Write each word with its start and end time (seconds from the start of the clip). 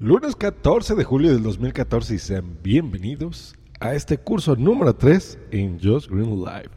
Lunes 0.00 0.36
14 0.36 0.94
de 0.94 1.02
julio 1.02 1.32
del 1.32 1.42
2014 1.42 2.14
y 2.14 2.18
sean 2.20 2.56
bienvenidos 2.62 3.56
a 3.80 3.94
este 3.94 4.16
curso 4.16 4.54
número 4.54 4.94
3 4.94 5.36
en 5.50 5.80
Just 5.82 6.08
Green 6.08 6.38
Live. 6.38 6.70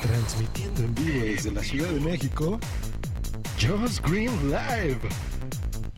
Transmitiendo 0.00 0.82
en 0.82 0.94
vivo 0.94 1.24
desde 1.24 1.50
la 1.50 1.64
Ciudad 1.64 1.88
de 1.88 1.98
México, 1.98 2.60
Just 3.60 4.06
Green 4.08 4.30
Live. 4.48 5.00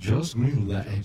Just 0.03 0.37
Green 0.37 0.67
Live. 0.67 1.03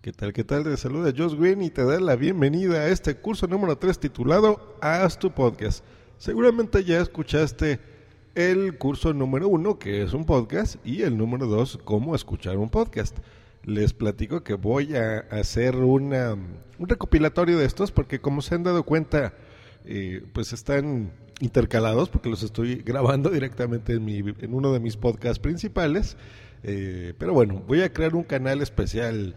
¿Qué 0.00 0.12
tal? 0.12 0.32
¿Qué 0.32 0.42
tal? 0.42 0.64
Te 0.64 0.76
saluda 0.76 1.12
Josh 1.16 1.36
Green 1.38 1.62
y 1.62 1.70
te 1.70 1.84
da 1.84 2.00
la 2.00 2.16
bienvenida 2.16 2.80
a 2.80 2.88
este 2.88 3.14
curso 3.14 3.46
número 3.46 3.78
3 3.78 4.00
titulado 4.00 4.76
Haz 4.80 5.16
tu 5.16 5.30
podcast. 5.30 5.84
Seguramente 6.18 6.82
ya 6.82 7.00
escuchaste 7.00 7.91
el 8.34 8.78
curso 8.78 9.12
número 9.12 9.48
1, 9.48 9.78
que 9.78 10.02
es 10.02 10.12
un 10.14 10.24
podcast, 10.24 10.76
y 10.84 11.02
el 11.02 11.16
número 11.16 11.46
2, 11.46 11.80
cómo 11.84 12.14
escuchar 12.14 12.56
un 12.56 12.70
podcast. 12.70 13.18
Les 13.64 13.92
platico 13.92 14.42
que 14.42 14.54
voy 14.54 14.96
a 14.96 15.18
hacer 15.30 15.76
una, 15.76 16.32
un 16.34 16.88
recopilatorio 16.88 17.58
de 17.58 17.66
estos 17.66 17.92
porque 17.92 18.20
como 18.20 18.42
se 18.42 18.54
han 18.56 18.64
dado 18.64 18.82
cuenta, 18.84 19.34
eh, 19.84 20.24
pues 20.32 20.52
están 20.52 21.12
intercalados 21.40 22.08
porque 22.08 22.28
los 22.30 22.42
estoy 22.42 22.76
grabando 22.84 23.30
directamente 23.30 23.94
en, 23.94 24.04
mi, 24.04 24.18
en 24.18 24.54
uno 24.54 24.72
de 24.72 24.80
mis 24.80 24.96
podcasts 24.96 25.38
principales. 25.38 26.16
Eh, 26.64 27.14
pero 27.18 27.34
bueno, 27.34 27.62
voy 27.66 27.82
a 27.82 27.92
crear 27.92 28.14
un 28.14 28.24
canal 28.24 28.62
especial 28.62 29.36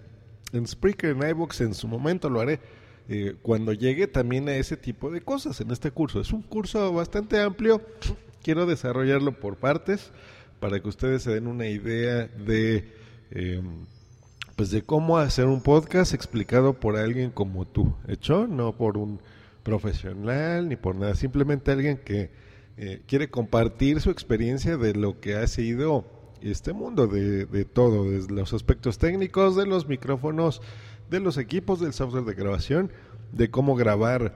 en 0.53 0.67
Spreaker, 0.67 1.11
en 1.11 1.29
iVoox, 1.29 1.61
en 1.61 1.73
su 1.73 1.87
momento 1.87 2.29
lo 2.29 2.39
haré. 2.41 2.59
eh, 3.07 3.35
cuando 3.41 3.73
llegue 3.73 4.07
también 4.07 4.49
a 4.49 4.55
ese 4.55 4.77
tipo 4.77 5.11
de 5.11 5.21
cosas 5.21 5.61
en 5.61 5.69
este 5.71 5.91
curso. 5.91 6.19
Es 6.21 6.33
un 6.33 6.41
curso 6.41 6.91
bastante 6.93 7.39
amplio, 7.39 7.81
quiero 8.45 8.67
desarrollarlo 8.67 9.39
por 9.39 9.55
partes 9.55 10.11
para 10.59 10.79
que 10.79 10.87
ustedes 10.87 11.23
se 11.23 11.33
den 11.33 11.47
una 11.47 11.65
idea 11.65 12.27
de, 12.27 12.93
eh, 13.31 13.59
pues 14.55 14.69
de 14.69 14.83
cómo 14.83 15.17
hacer 15.17 15.47
un 15.47 15.63
podcast 15.63 16.13
explicado 16.13 16.79
por 16.79 16.95
alguien 16.95 17.31
como 17.31 17.65
tú, 17.65 17.95
hecho 18.07 18.45
no 18.45 18.77
por 18.77 18.99
un 18.99 19.19
profesional 19.63 20.69
ni 20.69 20.75
por 20.75 20.95
nada, 20.95 21.15
simplemente 21.15 21.71
alguien 21.71 21.97
que 21.97 22.29
eh, 22.77 23.01
quiere 23.07 23.31
compartir 23.31 23.99
su 23.99 24.11
experiencia 24.11 24.77
de 24.77 24.93
lo 24.93 25.19
que 25.19 25.37
ha 25.37 25.47
sido 25.47 26.05
este 26.43 26.71
mundo, 26.71 27.07
de, 27.07 27.47
de 27.47 27.65
todo, 27.65 28.11
desde 28.11 28.31
los 28.31 28.53
aspectos 28.53 28.99
técnicos, 28.99 29.55
de 29.55 29.65
los 29.65 29.87
micrófonos, 29.87 30.61
de 31.09 31.19
los 31.19 31.39
equipos, 31.39 31.79
del 31.79 31.93
software 31.93 32.25
de 32.25 32.35
grabación, 32.35 32.91
de 33.31 33.49
cómo 33.49 33.75
grabar 33.75 34.35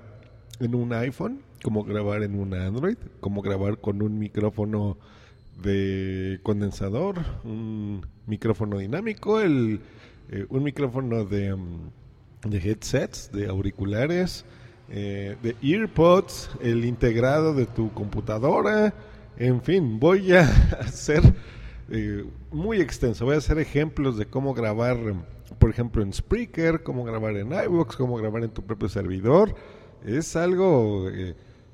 en 0.59 0.73
un 0.73 0.93
iPhone, 0.93 1.43
cómo 1.63 1.83
grabar 1.83 2.23
en 2.23 2.39
un 2.39 2.53
Android, 2.53 2.97
cómo 3.19 3.41
grabar 3.41 3.77
con 3.79 4.01
un 4.01 4.17
micrófono 4.17 4.97
de 5.61 6.39
condensador, 6.43 7.17
un 7.43 8.05
micrófono 8.27 8.77
dinámico, 8.77 9.39
el, 9.41 9.81
eh, 10.29 10.45
un 10.49 10.63
micrófono 10.63 11.25
de, 11.25 11.53
um, 11.53 11.89
de 12.45 12.57
headsets, 12.57 13.31
de 13.31 13.47
auriculares, 13.47 14.45
eh, 14.89 15.35
de 15.43 15.55
earpods, 15.61 16.49
el 16.61 16.85
integrado 16.85 17.53
de 17.53 17.65
tu 17.65 17.91
computadora, 17.93 18.93
en 19.37 19.61
fin, 19.61 19.99
voy 19.99 20.33
a 20.33 20.41
hacer 20.79 21.21
eh, 21.89 22.25
muy 22.51 22.79
extenso, 22.79 23.25
voy 23.25 23.35
a 23.35 23.39
hacer 23.39 23.59
ejemplos 23.59 24.17
de 24.17 24.25
cómo 24.25 24.53
grabar, 24.53 24.97
por 25.59 25.69
ejemplo, 25.69 26.03
en 26.03 26.13
Spreaker, 26.13 26.83
cómo 26.83 27.03
grabar 27.03 27.35
en 27.35 27.51
iVoox, 27.51 27.97
cómo 27.97 28.15
grabar 28.15 28.43
en 28.43 28.51
tu 28.51 28.63
propio 28.63 28.87
servidor, 28.87 29.55
es 30.05 30.37
algo 30.37 31.09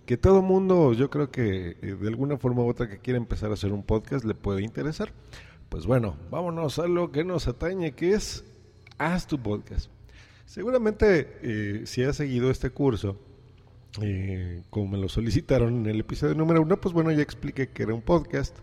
que 0.05 0.17
todo 0.17 0.41
mundo, 0.41 0.93
yo 0.93 1.09
creo 1.09 1.31
que 1.31 1.77
eh, 1.81 1.95
de 1.99 2.07
alguna 2.07 2.37
forma 2.37 2.63
u 2.63 2.69
otra 2.69 2.87
que 2.87 2.99
quiere 2.99 3.17
empezar 3.17 3.51
a 3.51 3.55
hacer 3.55 3.73
un 3.73 3.83
podcast 3.83 4.23
le 4.23 4.35
puede 4.35 4.61
interesar. 4.61 5.11
Pues 5.69 5.85
bueno, 5.85 6.15
vámonos 6.29 6.77
a 6.79 6.87
lo 6.87 7.11
que 7.11 7.23
nos 7.23 7.47
atañe, 7.47 7.93
que 7.93 8.13
es 8.13 8.45
haz 8.97 9.27
tu 9.27 9.39
podcast. 9.39 9.89
Seguramente 10.45 11.39
eh, 11.41 11.81
si 11.85 12.03
has 12.03 12.17
seguido 12.17 12.51
este 12.51 12.69
curso, 12.69 13.19
eh, 14.01 14.61
como 14.69 14.89
me 14.89 14.97
lo 14.97 15.09
solicitaron 15.09 15.75
en 15.75 15.85
el 15.87 15.99
episodio 16.01 16.35
número 16.35 16.61
uno, 16.61 16.79
pues 16.79 16.93
bueno, 16.93 17.11
ya 17.11 17.23
expliqué 17.23 17.69
que 17.69 17.83
era 17.83 17.93
un 17.93 18.01
podcast. 18.01 18.55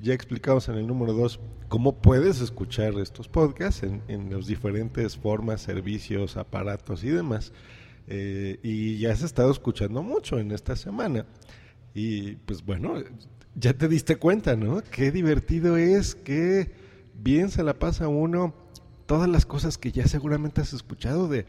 Ya 0.00 0.14
explicamos 0.14 0.68
en 0.68 0.76
el 0.76 0.86
número 0.86 1.12
dos 1.12 1.38
cómo 1.68 2.00
puedes 2.00 2.40
escuchar 2.40 2.94
estos 2.94 3.28
podcasts 3.28 3.82
en, 3.82 4.02
en 4.08 4.34
las 4.34 4.46
diferentes 4.46 5.16
formas, 5.16 5.60
servicios, 5.60 6.36
aparatos 6.36 7.04
y 7.04 7.10
demás. 7.10 7.52
Eh, 8.14 8.60
y 8.62 8.98
ya 8.98 9.10
has 9.10 9.22
estado 9.22 9.50
escuchando 9.50 10.02
mucho 10.02 10.38
en 10.38 10.50
esta 10.50 10.76
semana. 10.76 11.24
Y 11.94 12.32
pues 12.32 12.62
bueno, 12.62 12.96
ya 13.54 13.72
te 13.72 13.88
diste 13.88 14.16
cuenta, 14.16 14.54
¿no? 14.54 14.82
Qué 14.82 15.10
divertido 15.10 15.78
es, 15.78 16.14
qué 16.14 16.72
bien 17.14 17.48
se 17.48 17.62
la 17.62 17.78
pasa 17.78 18.08
uno 18.08 18.54
todas 19.06 19.30
las 19.30 19.46
cosas 19.46 19.78
que 19.78 19.92
ya 19.92 20.06
seguramente 20.06 20.60
has 20.60 20.74
escuchado 20.74 21.26
de 21.26 21.46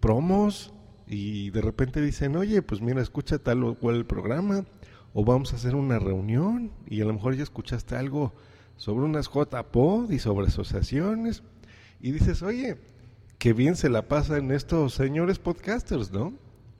promos 0.00 0.74
y 1.06 1.48
de 1.52 1.62
repente 1.62 2.02
dicen, 2.02 2.36
oye, 2.36 2.60
pues 2.60 2.82
mira, 2.82 3.00
escucha 3.00 3.38
tal 3.38 3.64
o 3.64 3.74
cual 3.74 4.04
programa 4.04 4.66
o 5.14 5.24
vamos 5.24 5.54
a 5.54 5.56
hacer 5.56 5.74
una 5.74 5.98
reunión 5.98 6.70
y 6.86 7.00
a 7.00 7.06
lo 7.06 7.14
mejor 7.14 7.34
ya 7.34 7.44
escuchaste 7.44 7.96
algo 7.96 8.34
sobre 8.76 9.06
unas 9.06 9.30
JPod 9.30 10.10
y 10.10 10.18
sobre 10.18 10.48
asociaciones 10.48 11.42
y 11.98 12.12
dices, 12.12 12.42
oye, 12.42 12.76
qué 13.38 13.52
bien 13.52 13.76
se 13.76 13.88
la 13.88 14.08
pasan 14.08 14.50
estos 14.50 14.94
señores 14.94 15.38
podcasters, 15.38 16.12
¿no? 16.12 16.34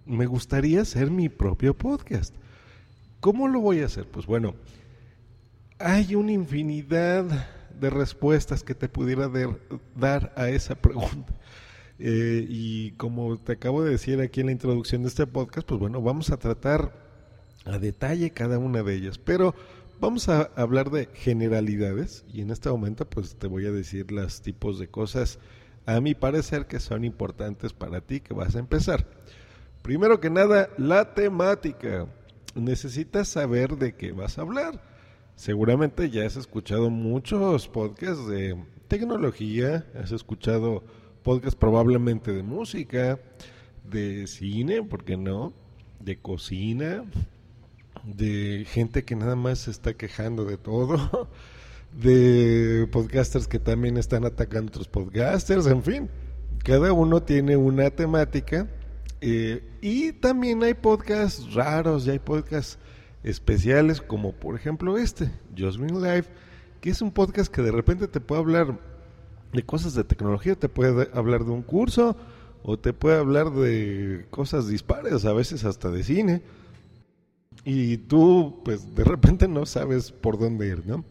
me 0.06 0.26
gustaría 0.26 0.82
hacer 0.82 1.10
mi 1.10 1.28
propio 1.28 1.74
podcast. 1.74 2.34
¿Cómo 3.20 3.48
lo 3.48 3.60
voy 3.60 3.80
a 3.80 3.86
hacer? 3.86 4.06
Pues 4.06 4.26
bueno, 4.26 4.54
hay 5.78 6.14
una 6.14 6.32
infinidad 6.32 7.24
de 7.78 7.90
respuestas 7.90 8.62
que 8.62 8.74
te 8.74 8.88
pudiera 8.88 9.30
dar 9.96 10.32
a 10.36 10.48
esa 10.50 10.74
pregunta. 10.80 11.34
Eh, 11.98 12.44
y 12.48 12.90
como 12.92 13.38
te 13.38 13.52
acabo 13.52 13.82
de 13.82 13.90
decir 13.90 14.20
aquí 14.20 14.40
en 14.40 14.46
la 14.46 14.52
introducción 14.52 15.02
de 15.02 15.08
este 15.08 15.26
podcast, 15.26 15.66
pues 15.66 15.80
bueno, 15.80 16.02
vamos 16.02 16.30
a 16.30 16.36
tratar 16.36 16.92
a 17.64 17.78
detalle 17.78 18.30
cada 18.30 18.58
una 18.58 18.82
de 18.82 18.94
ellas. 18.94 19.16
Pero 19.16 19.54
vamos 20.00 20.28
a 20.28 20.50
hablar 20.56 20.90
de 20.90 21.08
generalidades 21.14 22.24
y 22.32 22.42
en 22.42 22.50
este 22.50 22.68
momento 22.68 23.08
pues 23.08 23.36
te 23.36 23.46
voy 23.46 23.64
a 23.66 23.72
decir 23.72 24.10
los 24.10 24.42
tipos 24.42 24.78
de 24.78 24.88
cosas 24.88 25.38
a 25.86 26.00
mi 26.00 26.14
parecer 26.14 26.66
que 26.66 26.80
son 26.80 27.04
importantes 27.04 27.72
para 27.72 28.00
ti 28.00 28.20
que 28.20 28.34
vas 28.34 28.56
a 28.56 28.58
empezar. 28.58 29.06
Primero 29.82 30.20
que 30.20 30.30
nada, 30.30 30.70
la 30.78 31.14
temática. 31.14 32.06
Necesitas 32.54 33.28
saber 33.28 33.76
de 33.76 33.94
qué 33.94 34.12
vas 34.12 34.38
a 34.38 34.42
hablar. 34.42 34.80
Seguramente 35.36 36.10
ya 36.10 36.24
has 36.24 36.36
escuchado 36.36 36.88
muchos 36.90 37.68
podcasts 37.68 38.26
de 38.28 38.56
tecnología, 38.86 39.84
has 40.00 40.12
escuchado 40.12 40.84
podcasts 41.24 41.56
probablemente 41.56 42.32
de 42.32 42.42
música, 42.44 43.18
de 43.82 44.26
cine, 44.26 44.82
¿por 44.82 45.04
qué 45.04 45.16
no? 45.16 45.52
De 45.98 46.18
cocina, 46.18 47.04
de 48.04 48.64
gente 48.68 49.04
que 49.04 49.16
nada 49.16 49.34
más 49.34 49.60
se 49.60 49.70
está 49.70 49.94
quejando 49.94 50.44
de 50.44 50.56
todo, 50.56 51.28
de 52.00 52.88
podcasters 52.90 53.46
que 53.46 53.58
también 53.58 53.96
están 53.96 54.24
atacando 54.24 54.70
otros 54.70 54.88
podcasters, 54.88 55.66
en 55.66 55.82
fin, 55.82 56.10
cada 56.64 56.92
uno 56.92 57.22
tiene 57.22 57.56
una 57.56 57.90
temática 57.90 58.68
eh, 59.20 59.62
y 59.80 60.12
también 60.12 60.62
hay 60.62 60.74
podcasts 60.74 61.54
raros 61.54 62.06
y 62.06 62.10
hay 62.10 62.18
podcasts 62.18 62.78
especiales 63.22 64.00
como 64.00 64.32
por 64.32 64.54
ejemplo 64.56 64.98
este, 64.98 65.30
Just 65.56 65.78
Green 65.78 66.02
Life, 66.02 66.30
que 66.80 66.90
es 66.90 67.00
un 67.00 67.12
podcast 67.12 67.52
que 67.52 67.62
de 67.62 67.72
repente 67.72 68.08
te 68.08 68.20
puede 68.20 68.42
hablar 68.42 68.78
de 69.52 69.62
cosas 69.62 69.94
de 69.94 70.04
tecnología, 70.04 70.56
te 70.56 70.68
puede 70.68 71.08
hablar 71.14 71.44
de 71.44 71.52
un 71.52 71.62
curso 71.62 72.16
o 72.62 72.78
te 72.78 72.92
puede 72.92 73.18
hablar 73.18 73.50
de 73.50 74.26
cosas 74.30 74.68
dispares, 74.68 75.24
a 75.24 75.32
veces 75.32 75.64
hasta 75.64 75.90
de 75.90 76.02
cine. 76.02 76.42
Y 77.64 77.98
tú, 77.98 78.60
pues 78.64 78.94
de 78.94 79.04
repente 79.04 79.48
no 79.48 79.64
sabes 79.64 80.12
por 80.12 80.38
dónde 80.38 80.66
ir, 80.66 80.86
¿no? 80.86 81.04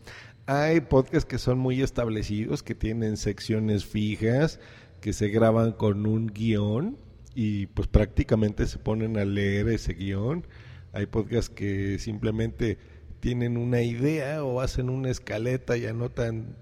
Hay 0.45 0.81
podcasts 0.81 1.25
que 1.25 1.37
son 1.37 1.57
muy 1.57 1.81
establecidos, 1.81 2.63
que 2.63 2.75
tienen 2.75 3.15
secciones 3.15 3.85
fijas, 3.85 4.59
que 4.99 5.13
se 5.13 5.29
graban 5.29 5.71
con 5.71 6.05
un 6.05 6.27
guion 6.27 6.97
y 7.33 7.67
pues 7.67 7.87
prácticamente 7.87 8.65
se 8.67 8.77
ponen 8.77 9.17
a 9.17 9.23
leer 9.23 9.69
ese 9.69 9.93
guion. 9.93 10.45
Hay 10.91 11.05
podcasts 11.05 11.49
que 11.49 11.97
simplemente 11.97 12.77
tienen 13.21 13.55
una 13.57 13.81
idea 13.83 14.43
o 14.43 14.59
hacen 14.59 14.89
una 14.89 15.09
escaleta 15.09 15.77
y 15.77 15.85
anotan 15.85 16.57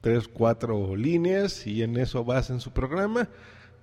tres, 0.00 0.26
cuatro 0.26 0.96
líneas 0.96 1.68
y 1.68 1.84
en 1.84 1.96
eso 1.96 2.24
basan 2.24 2.60
su 2.60 2.72
programa. 2.72 3.28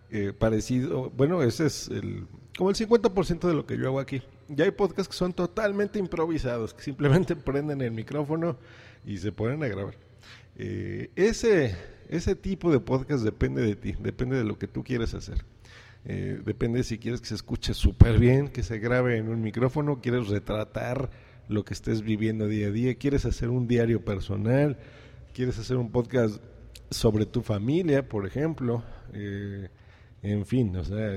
Eh, 0.10 0.34
parecido, 0.38 1.10
bueno, 1.12 1.42
ese 1.42 1.68
es 1.68 1.88
el, 1.88 2.28
como 2.58 2.70
el 2.70 2.76
50% 2.76 3.48
de 3.48 3.54
lo 3.54 3.66
que 3.66 3.78
yo 3.78 3.88
hago 3.88 4.02
aquí. 4.02 4.22
Ya 4.50 4.66
hay 4.66 4.72
podcasts 4.72 5.08
que 5.08 5.16
son 5.16 5.32
totalmente 5.32 6.00
improvisados, 6.00 6.74
que 6.74 6.84
simplemente 6.84 7.36
prenden 7.38 7.82
el 7.82 7.92
micrófono 7.92 8.58
y 9.06 9.18
se 9.18 9.32
ponen 9.32 9.64
a 9.64 9.68
grabar. 9.68 9.96
Eh, 10.58 11.10
ese, 11.16 11.76
ese 12.10 12.36
tipo 12.36 12.72
de 12.72 12.80
podcast 12.80 13.24
depende 13.24 13.62
de 13.62 13.76
ti, 13.76 13.96
depende 14.00 14.38
de 14.38 14.44
lo 14.44 14.58
que 14.58 14.68
tú 14.68 14.84
quieres 14.84 15.14
hacer. 15.14 15.44
Eh, 16.06 16.42
depende 16.44 16.84
si 16.84 16.98
quieres 16.98 17.22
que 17.22 17.28
se 17.28 17.36
escuche 17.36 17.74
súper 17.74 18.18
bien, 18.20 18.48
que 18.48 18.64
se 18.64 18.80
grabe 18.80 19.18
en 19.18 19.30
un 19.30 19.42
micrófono, 19.42 20.02
quieres 20.02 20.28
retratar 20.28 21.10
lo 21.48 21.64
que 21.64 21.74
estés 21.74 22.02
viviendo 22.02 22.48
día 22.48 22.68
a 22.68 22.72
día, 22.72 22.96
quieres 22.96 23.26
hacer 23.26 23.50
un 23.50 23.68
diario 23.68 24.04
personal, 24.04 24.78
quieres 25.34 25.60
hacer 25.60 25.78
un 25.78 25.92
podcast 25.92 26.42
sobre 26.90 27.26
tu 27.26 27.42
familia, 27.42 28.08
por 28.08 28.26
ejemplo, 28.26 28.84
eh, 29.14 29.70
en 30.24 30.46
fin, 30.46 30.76
o 30.76 30.84
sea, 30.84 31.16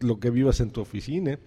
lo 0.00 0.20
que 0.20 0.30
vivas 0.30 0.60
en 0.60 0.70
tu 0.70 0.80
oficina. 0.80 1.38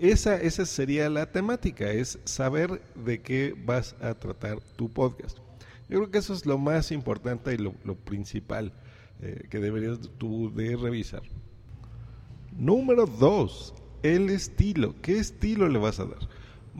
Esa, 0.00 0.40
esa 0.40 0.64
sería 0.64 1.10
la 1.10 1.30
temática, 1.30 1.90
es 1.92 2.18
saber 2.24 2.80
de 2.94 3.20
qué 3.20 3.54
vas 3.66 3.94
a 4.00 4.14
tratar 4.14 4.58
tu 4.76 4.88
podcast. 4.88 5.36
Yo 5.90 5.98
creo 5.98 6.10
que 6.10 6.16
eso 6.16 6.32
es 6.32 6.46
lo 6.46 6.56
más 6.56 6.90
importante 6.90 7.52
y 7.52 7.58
lo, 7.58 7.74
principal 7.96 8.72
eh, 9.20 9.46
que 9.50 9.58
deberías 9.58 9.98
tú 10.16 10.50
de 10.54 10.74
revisar. 10.76 11.20
Número 12.56 13.04
dos, 13.04 13.74
el 14.02 14.30
estilo. 14.30 14.94
¿Qué 15.02 15.18
estilo 15.18 15.68
le 15.68 15.78
vas 15.78 16.00
a 16.00 16.06
dar? 16.06 16.28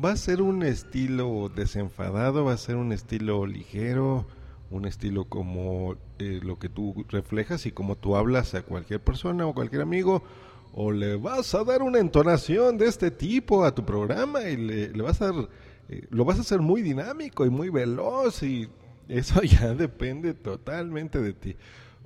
¿Va 0.03 0.13
a 0.13 0.17
ser 0.17 0.41
un 0.41 0.63
estilo 0.63 1.51
desenfadado? 1.55 2.47
¿Va 2.47 2.55
a 2.55 2.57
ser 2.57 2.77
un 2.77 2.91
estilo 2.91 3.45
ligero? 3.45 4.27
¿Un 4.71 4.87
estilo 4.87 5.27
como 5.27 5.97
eh, 6.19 6.41
lo 6.43 6.59
que 6.59 6.71
tú 6.71 7.05
reflejas 7.11 7.67
y 7.67 7.73
como 7.73 7.97
tú 7.97 8.17
hablas 8.17 8.55
a 8.55 8.63
cualquier 8.63 9.01
persona 9.01 9.47
o 9.47 9.53
cualquier 9.53 9.83
amigo? 9.83 10.23
O 10.73 10.93
le 10.93 11.17
vas 11.17 11.55
a 11.55 11.65
dar 11.65 11.83
una 11.83 11.99
entonación 11.99 12.79
de 12.79 12.87
este 12.87 13.11
tipo 13.11 13.65
a 13.65 13.75
tu 13.75 13.85
programa 13.85 14.43
y 14.49 14.57
le, 14.57 15.03
vas 15.03 15.21
a 15.21 15.33
dar, 15.33 15.49
eh, 15.89 16.07
lo 16.11 16.25
vas 16.25 16.39
a 16.39 16.43
hacer 16.43 16.61
muy 16.61 16.83
dinámico 16.83 17.45
y 17.45 17.51
muy 17.51 17.71
veloz 17.71 18.43
y 18.43 18.69
eso 19.09 19.43
ya 19.43 19.75
depende 19.75 20.35
totalmente 20.35 21.21
de 21.21 21.33
ti. 21.33 21.57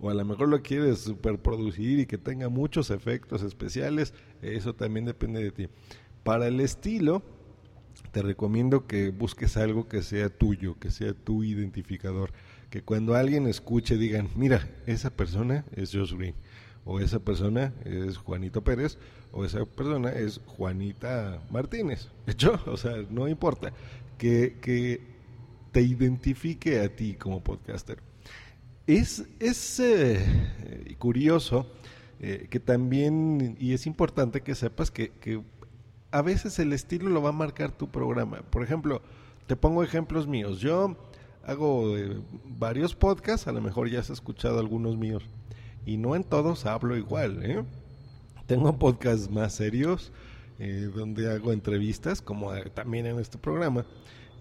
O 0.01 0.11
a 0.11 0.15
lo 0.15 0.25
mejor 0.25 0.49
lo 0.49 0.63
quieres 0.63 1.01
superproducir 1.01 2.01
y 2.01 2.07
que 2.07 2.19
tenga 2.19 2.49
muchos 2.49 2.91
efectos 2.91 3.43
especiales, 3.43 4.13
eso 4.43 4.75
también 4.75 5.05
depende 5.05 5.43
de 5.43 5.51
ti. 5.53 5.69
Para 6.25 6.49
el 6.49 6.59
estilo, 6.61 7.23
te 8.11 8.23
recomiendo 8.23 8.87
que 8.87 9.11
busques 9.11 9.57
algo 9.57 9.89
que 9.89 10.03
sea 10.03 10.31
tuyo, 10.31 10.79
que 10.79 10.91
sea 10.91 11.15
tu 11.15 11.45
identificador. 11.45 12.33
Que 12.71 12.83
cuando 12.83 13.15
alguien 13.15 13.47
escuche 13.47 13.97
digan, 13.97 14.29
mira, 14.35 14.69
esa 14.87 15.11
persona 15.11 15.65
es 15.77 15.93
Josh 15.93 16.15
Green 16.15 16.35
o 16.85 17.01
esa 17.01 17.19
persona 17.19 17.73
es 17.85 18.17
Juanito 18.19 18.63
Pérez 18.63 18.99
o 19.33 19.45
esa 19.45 19.65
persona 19.65 20.11
es 20.11 20.41
Juanita 20.47 21.43
Martínez. 21.51 22.09
hecho, 22.27 22.61
o 22.67 22.77
sea, 22.77 22.97
no 23.11 23.29
importa. 23.29 23.73
Que, 24.19 24.59
que 24.63 25.01
te 25.73 25.83
identifique 25.83 26.81
a 26.81 26.95
ti 26.95 27.15
como 27.15 27.43
podcaster. 27.43 27.99
Es, 28.87 29.25
es 29.41 29.81
eh, 29.81 30.95
curioso 30.99 31.67
eh, 32.21 32.47
que 32.49 32.61
también, 32.61 33.57
y 33.59 33.73
es 33.73 33.87
importante 33.87 34.43
que 34.43 34.55
sepas 34.55 34.93
que, 34.93 35.11
que 35.11 35.43
a 36.13 36.23
veces 36.23 36.61
el 36.61 36.73
estilo 36.73 37.11
lo 37.11 37.23
va 37.23 37.31
a 37.31 37.33
marcar 37.33 37.73
tu 37.73 37.89
programa. 37.89 38.43
Por 38.51 38.63
ejemplo, 38.63 39.03
te 39.49 39.57
pongo 39.57 39.83
ejemplos 39.83 40.29
míos. 40.29 40.61
Yo 40.61 40.97
hago 41.45 41.97
eh, 41.97 42.23
varios 42.45 42.95
podcasts, 42.95 43.49
a 43.49 43.53
lo 43.53 43.61
mejor 43.61 43.91
ya 43.91 43.99
has 43.99 44.11
escuchado 44.11 44.61
algunos 44.61 44.97
míos 44.97 45.25
y 45.87 45.97
no 45.97 46.17
en 46.17 46.25
todos 46.25 46.67
hablo 46.67 46.97
igual. 46.97 47.45
¿eh? 47.45 47.63
Tengo 48.47 48.79
podcasts 48.79 49.31
más 49.31 49.55
serios 49.55 50.13
eh, 50.59 50.91
donde 50.95 51.31
hago 51.31 51.53
entrevistas, 51.53 52.23
como 52.23 52.55
eh, 52.55 52.71
también 52.73 53.07
en 53.07 53.19
este 53.19 53.39
programa. 53.39 53.85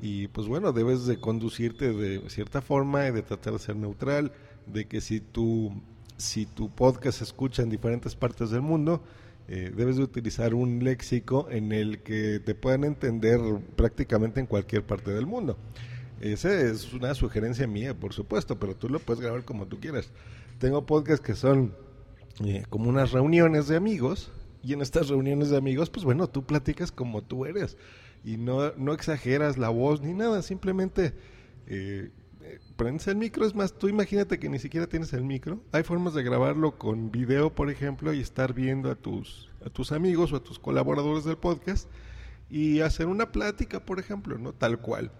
Y 0.01 0.27
pues 0.27 0.47
bueno, 0.47 0.73
debes 0.73 1.05
de 1.05 1.19
conducirte 1.19 1.93
de 1.93 2.29
cierta 2.29 2.61
forma 2.61 3.07
y 3.07 3.11
de 3.11 3.21
tratar 3.21 3.53
de 3.53 3.59
ser 3.59 3.75
neutral, 3.75 4.31
de 4.67 4.85
que 4.85 5.01
si 5.01 5.21
tu, 5.21 5.71
si 6.17 6.45
tu 6.45 6.69
podcast 6.69 7.19
se 7.19 7.23
escucha 7.23 7.63
en 7.63 7.69
diferentes 7.69 8.15
partes 8.15 8.49
del 8.49 8.61
mundo, 8.61 9.01
debes 9.47 9.97
de 9.97 10.03
utilizar 10.03 10.53
un 10.53 10.83
léxico 10.83 11.47
en 11.51 11.73
el 11.73 11.99
que 12.01 12.39
te 12.39 12.55
puedan 12.55 12.85
entender 12.85 13.39
prácticamente 13.75 14.39
en 14.39 14.47
cualquier 14.47 14.83
parte 14.83 15.11
del 15.11 15.25
mundo. 15.25 15.57
Esa 16.21 16.59
es 16.61 16.91
una 16.93 17.13
sugerencia 17.13 17.67
mía, 17.67 17.93
por 17.93 18.13
supuesto, 18.13 18.57
pero 18.57 18.75
tú 18.75 18.89
lo 18.89 18.99
puedes 18.99 19.21
grabar 19.21 19.43
como 19.45 19.67
tú 19.67 19.79
quieras 19.79 20.11
tengo 20.63 20.85
podcasts 20.85 21.19
que 21.19 21.35
son 21.35 21.75
eh, 22.45 22.63
como 22.69 22.87
unas 22.87 23.11
reuniones 23.11 23.67
de 23.67 23.75
amigos 23.75 24.31
y 24.61 24.71
en 24.71 24.81
estas 24.81 25.09
reuniones 25.09 25.49
de 25.49 25.57
amigos, 25.57 25.89
pues 25.89 26.05
bueno, 26.05 26.29
tú 26.29 26.45
platicas 26.45 26.89
como 26.89 27.21
tú 27.21 27.45
eres 27.45 27.77
y 28.23 28.37
no, 28.37 28.71
no 28.77 28.93
exageras 28.93 29.57
la 29.57 29.67
voz 29.67 29.99
ni 29.99 30.13
nada, 30.13 30.41
simplemente 30.41 31.15
eh, 31.67 32.11
eh, 32.39 32.59
prendes 32.77 33.09
el 33.09 33.17
micro, 33.17 33.45
es 33.45 33.53
más, 33.53 33.77
tú 33.77 33.89
imagínate 33.89 34.39
que 34.39 34.47
ni 34.47 34.57
siquiera 34.57 34.87
tienes 34.87 35.11
el 35.11 35.25
micro. 35.25 35.59
Hay 35.73 35.83
formas 35.83 36.13
de 36.13 36.23
grabarlo 36.23 36.77
con 36.77 37.11
video, 37.11 37.53
por 37.53 37.69
ejemplo, 37.69 38.13
y 38.13 38.21
estar 38.21 38.53
viendo 38.53 38.89
a 38.89 38.95
tus, 38.95 39.51
a 39.65 39.69
tus 39.69 39.91
amigos 39.91 40.31
o 40.31 40.37
a 40.37 40.43
tus 40.43 40.59
colaboradores 40.59 41.25
del 41.25 41.35
podcast 41.35 41.89
y 42.49 42.79
hacer 42.79 43.07
una 43.07 43.33
plática, 43.33 43.81
por 43.81 43.99
ejemplo, 43.99 44.37
¿no? 44.37 44.53
Tal 44.53 44.79
cual. 44.79 45.11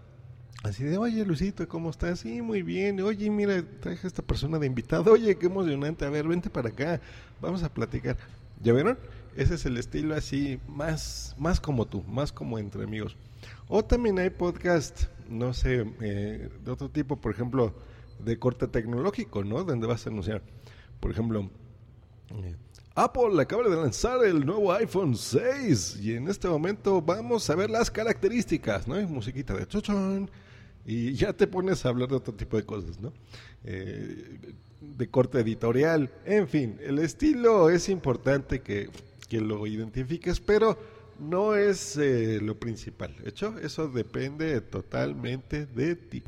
Así 0.64 0.86
de, 0.86 0.98
oye 0.98 1.26
Luisito, 1.26 1.68
¿cómo 1.68 1.90
estás? 1.90 2.22
Sí, 2.22 2.42
muy 2.42 2.62
bien. 2.62 3.02
Oye, 3.02 3.30
mira, 3.30 3.62
traje 3.82 4.00
a 4.06 4.08
esta 4.08 4.22
persona 4.22 4.58
de 4.58 4.66
invitado. 4.66 5.12
Oye, 5.12 5.38
qué 5.38 5.48
emocionante. 5.48 6.06
A 6.06 6.10
ver, 6.10 6.26
vente 6.26 6.50
para 6.50 6.70
acá. 6.70 7.02
Vamos 7.42 7.64
a 7.64 7.70
platicar. 7.70 8.16
¿Ya 8.62 8.72
vieron? 8.72 8.98
Ese 9.36 9.56
es 9.56 9.66
el 9.66 9.78
estilo 9.78 10.16
así, 10.16 10.60
más, 10.70 11.36
más 11.38 11.60
como 11.60 11.86
tú, 11.86 12.02
más 12.04 12.32
como 12.32 12.58
entre 12.58 12.86
amigos. 12.86 13.18
O 13.68 13.84
también 13.84 14.18
hay 14.20 14.30
podcast, 14.30 15.08
no 15.28 15.54
sé, 15.54 15.86
eh, 16.00 16.50
de 16.64 16.72
otro 16.72 16.90
tipo, 16.90 17.18
por 17.18 17.34
ejemplo, 17.34 17.74
de 18.24 18.40
corte 18.40 18.68
tecnológico, 18.68 19.44
¿no? 19.44 19.66
Donde 19.66 19.86
vas 19.86 20.06
a 20.08 20.12
anunciar, 20.12 20.42
por 21.02 21.12
ejemplo, 21.12 21.50
eh, 22.30 22.56
Apple 22.96 23.42
acaba 23.42 23.64
de 23.68 23.76
lanzar 23.76 24.24
el 24.24 24.46
nuevo 24.46 24.72
iPhone 24.72 25.18
6 25.18 26.00
y 26.00 26.14
en 26.14 26.30
este 26.30 26.48
momento 26.48 27.02
vamos 27.02 27.50
a 27.50 27.56
ver 27.56 27.70
las 27.70 27.92
características, 27.92 28.88
¿no? 28.88 28.96
Musiquita 29.08 29.56
de 29.56 29.68
chochón 29.68 30.30
y 30.86 31.14
ya 31.14 31.34
te 31.34 31.48
pones 31.48 31.86
a 31.86 31.90
hablar 31.90 32.10
de 32.10 32.16
otro 32.16 32.34
tipo 32.34 32.58
de 32.58 32.64
cosas, 32.64 33.00
¿no? 33.00 33.14
Eh, 33.64 34.40
de 34.82 35.08
corte 35.08 35.40
editorial, 35.40 36.12
en 36.26 36.48
fin, 36.48 36.78
el 36.82 37.00
estilo 37.00 37.70
es 37.70 37.88
importante 37.88 38.62
que, 38.62 38.90
que 39.30 39.40
lo 39.40 39.66
identifiques, 39.66 40.40
pero 40.40 40.78
no 41.20 41.56
es 41.56 41.98
eh, 41.98 42.40
lo 42.42 42.60
principal. 42.60 43.16
Hecho, 43.26 43.58
eso 43.60 43.88
depende 43.88 44.60
totalmente 44.62 45.66
de 45.66 45.96
ti. 45.96 46.24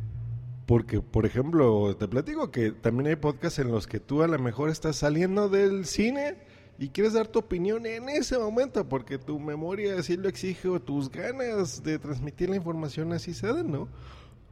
Porque, 0.66 1.02
por 1.02 1.26
ejemplo, 1.26 1.96
te 1.96 2.08
platico 2.08 2.50
que 2.50 2.72
también 2.72 3.08
hay 3.08 3.16
podcasts 3.16 3.60
en 3.60 3.72
los 3.72 3.86
que 3.86 4.00
tú 4.00 4.24
a 4.24 4.28
lo 4.28 4.40
mejor 4.40 4.70
estás 4.70 4.96
saliendo 4.96 5.48
del 5.48 5.86
cine 5.86 6.38
y 6.80 6.90
quieres 6.90 7.14
dar 7.14 7.28
tu 7.28 7.40
opinión 7.40 7.86
en 7.86 8.10
ese 8.10 8.38
momento, 8.38 8.88
porque 8.88 9.18
tu 9.18 9.40
memoria 9.40 10.00
así 10.00 10.18
lo 10.18 10.28
exige 10.28 10.68
o 10.68 10.80
tus 10.80 11.10
ganas 11.10 11.84
de 11.84 12.00
transmitir 12.00 12.50
la 12.50 12.56
información 12.56 13.14
así 13.14 13.34
se 13.34 13.48
dan, 13.48 13.72
¿no? 13.72 13.88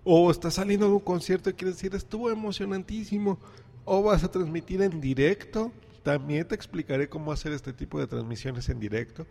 O 0.03 0.29
estás 0.31 0.55
saliendo 0.55 0.87
de 0.87 0.93
un 0.93 0.99
concierto 0.99 1.49
y 1.49 1.53
quieres 1.53 1.75
decir, 1.77 1.95
estuvo 1.95 2.29
emocionantísimo, 2.29 3.39
o 3.85 4.03
vas 4.03 4.23
a 4.23 4.31
transmitir 4.31 4.81
en 4.81 4.99
directo. 4.99 5.71
También 6.03 6.47
te 6.47 6.55
explicaré 6.55 7.07
cómo 7.07 7.31
hacer 7.31 7.53
este 7.53 7.71
tipo 7.71 7.99
de 7.99 8.07
transmisiones 8.07 8.67
en 8.69 8.79
directo. 8.79 9.25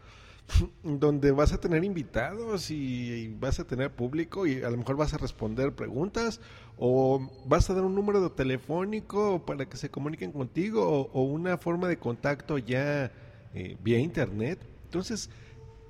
donde 0.82 1.30
vas 1.30 1.52
a 1.52 1.60
tener 1.60 1.84
invitados 1.84 2.70
y, 2.70 3.28
vas 3.40 3.60
a 3.60 3.66
tener 3.66 3.92
público 3.92 4.46
y 4.46 4.62
a 4.62 4.70
lo 4.70 4.76
mejor 4.76 4.96
vas 4.96 5.14
a 5.14 5.18
responder 5.18 5.74
preguntas 5.74 6.40
o 6.76 7.30
vas 7.46 7.68
a 7.70 7.74
dar 7.74 7.84
un 7.84 7.94
número 7.94 8.32
telefónico 8.32 9.44
para 9.44 9.68
que 9.68 9.76
se 9.76 9.90
comuniquen 9.90 10.32
contigo 10.32 11.10
o, 11.12 11.22
una 11.22 11.58
forma 11.58 11.88
de 11.88 11.98
contacto 11.98 12.58
ya 12.58 13.12
eh, 13.54 13.76
vía 13.82 13.98
internet. 13.98 14.66
Entonces, 14.84 15.30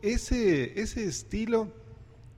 ese, 0.03 0.81
ese 0.81 1.05
estilo 1.05 1.69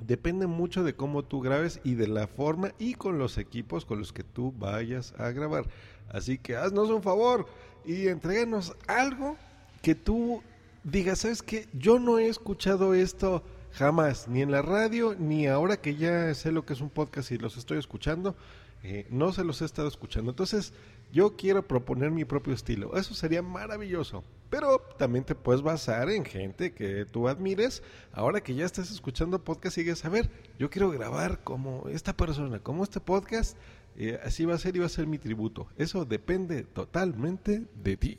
depende 0.00 0.46
mucho 0.46 0.84
de 0.84 0.94
cómo 0.94 1.22
tú 1.24 1.40
grabes 1.40 1.80
y 1.84 1.94
de 1.94 2.08
la 2.08 2.26
forma 2.26 2.72
y 2.78 2.94
con 2.94 3.18
los 3.18 3.38
equipos 3.38 3.84
con 3.84 3.98
los 3.98 4.12
que 4.12 4.24
tú 4.24 4.52
vayas 4.58 5.14
a 5.18 5.30
grabar. 5.30 5.64
Así 6.08 6.38
que 6.38 6.56
haznos 6.56 6.90
un 6.90 7.02
favor 7.02 7.46
y 7.84 8.08
entréganos 8.08 8.74
algo 8.86 9.36
que 9.82 9.94
tú 9.94 10.42
diga, 10.82 11.16
¿sabes 11.16 11.42
qué? 11.42 11.68
Yo 11.72 11.98
no 11.98 12.18
he 12.18 12.28
escuchado 12.28 12.94
esto 12.94 13.42
jamás, 13.72 14.28
ni 14.28 14.42
en 14.42 14.50
la 14.50 14.62
radio, 14.62 15.14
ni 15.18 15.46
ahora 15.46 15.80
que 15.80 15.96
ya 15.96 16.32
sé 16.34 16.52
lo 16.52 16.64
que 16.64 16.74
es 16.74 16.80
un 16.80 16.90
podcast 16.90 17.32
y 17.32 17.38
los 17.38 17.56
estoy 17.56 17.78
escuchando, 17.78 18.36
eh, 18.82 19.06
no 19.10 19.32
se 19.32 19.44
los 19.44 19.62
he 19.62 19.64
estado 19.64 19.88
escuchando. 19.88 20.30
Entonces, 20.30 20.72
yo 21.12 21.36
quiero 21.36 21.66
proponer 21.66 22.10
mi 22.10 22.24
propio 22.24 22.54
estilo. 22.54 22.96
Eso 22.96 23.14
sería 23.14 23.42
maravilloso. 23.42 24.24
Pero 24.54 24.78
también 24.99 25.25
te 25.25 25.34
puedes 25.34 25.62
basar 25.62 26.08
en 26.11 26.25
gente 26.25 26.73
que 26.73 27.06
tú 27.06 27.26
admires. 27.26 27.82
Ahora 28.12 28.40
que 28.40 28.54
ya 28.54 28.64
estás 28.64 28.92
escuchando 28.92 29.42
podcast, 29.42 29.75
sigues 29.75 30.04
a 30.04 30.08
ver, 30.08 30.30
yo 30.61 30.70
quiero 30.70 30.92
grabar 30.92 31.40
como 31.42 31.88
esta 31.88 32.16
persona, 32.16 32.61
como 32.61 32.84
este 32.84 33.00
podcast. 33.00 33.58
Eh, 33.96 34.20
así 34.23 34.44
va 34.44 34.54
a 34.54 34.58
ser 34.58 34.76
y 34.76 34.78
va 34.78 34.87
a 34.87 34.90
ser 34.90 35.08
mi 35.08 35.18
tributo. 35.18 35.66
Eso 35.76 36.04
depende 36.04 36.62
totalmente 36.62 37.64
de 37.75 37.96
ti 37.96 38.16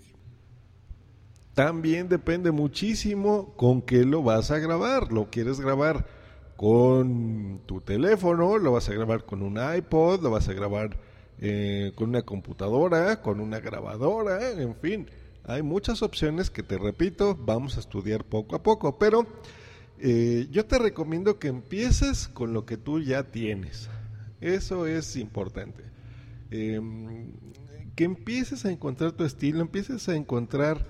también 1.53 2.09
depende 2.09 2.51
muchísimo 2.51 3.53
con 3.55 3.81
qué 3.81 4.03
lo 4.03 4.21
vas 4.21 4.51
a 4.51 4.59
grabar. 4.59 5.13
¿Lo 5.13 5.29
quieres 5.29 5.61
grabar 5.61 6.05
con 6.57 7.61
tu 7.65 7.79
teléfono? 7.79 8.57
¿Lo 8.57 8.73
vas 8.73 8.89
a 8.89 8.93
grabar 8.93 9.23
con 9.23 9.41
un 9.41 9.57
iPod? 9.57 10.21
¿Lo 10.21 10.31
vas 10.31 10.49
a 10.49 10.53
grabar 10.53 10.97
eh, 11.39 11.93
con 11.95 12.09
una 12.09 12.23
computadora? 12.23 13.21
¿Con 13.21 13.39
una 13.39 13.61
grabadora? 13.61 14.51
En 14.51 14.75
fin, 14.75 15.07
hay 15.47 15.61
muchas 15.61 16.01
opciones 16.01 16.49
que 16.49 16.63
te 16.63 16.77
repito, 16.77 17.35
vamos 17.35 17.77
a 17.77 17.79
estudiar 17.79 18.23
poco 18.23 18.55
a 18.55 18.63
poco. 18.63 18.97
Pero 18.97 19.27
eh, 19.99 20.47
yo 20.51 20.65
te 20.65 20.79
recomiendo 20.79 21.39
que 21.39 21.47
empieces 21.47 22.27
con 22.27 22.53
lo 22.53 22.65
que 22.65 22.77
tú 22.77 22.99
ya 22.99 23.23
tienes. 23.23 23.89
Eso 24.41 24.87
es 24.87 25.15
importante. 25.15 25.83
Em, 26.51 27.31
que 27.95 28.03
empieces 28.03 28.65
a 28.65 28.71
encontrar 28.71 29.13
tu 29.13 29.23
estilo, 29.23 29.61
empieces 29.61 30.09
a 30.09 30.15
encontrar 30.15 30.85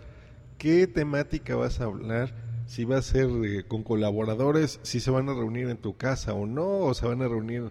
qué 0.57 0.87
temática 0.87 1.55
vas 1.55 1.79
a 1.79 1.85
hablar, 1.85 2.33
si 2.65 2.83
va 2.83 2.97
a 2.97 3.01
ser 3.01 3.29
eh, 3.45 3.63
con 3.67 3.83
colaboradores, 3.83 4.79
si 4.83 4.99
se 4.99 5.11
van 5.11 5.29
a 5.29 5.33
reunir 5.33 5.69
en 5.69 5.77
tu 5.77 5.95
casa 5.97 6.33
o 6.33 6.47
no, 6.47 6.79
o 6.79 6.93
se 6.93 7.05
van 7.05 7.21
a 7.21 7.27
reunir 7.27 7.69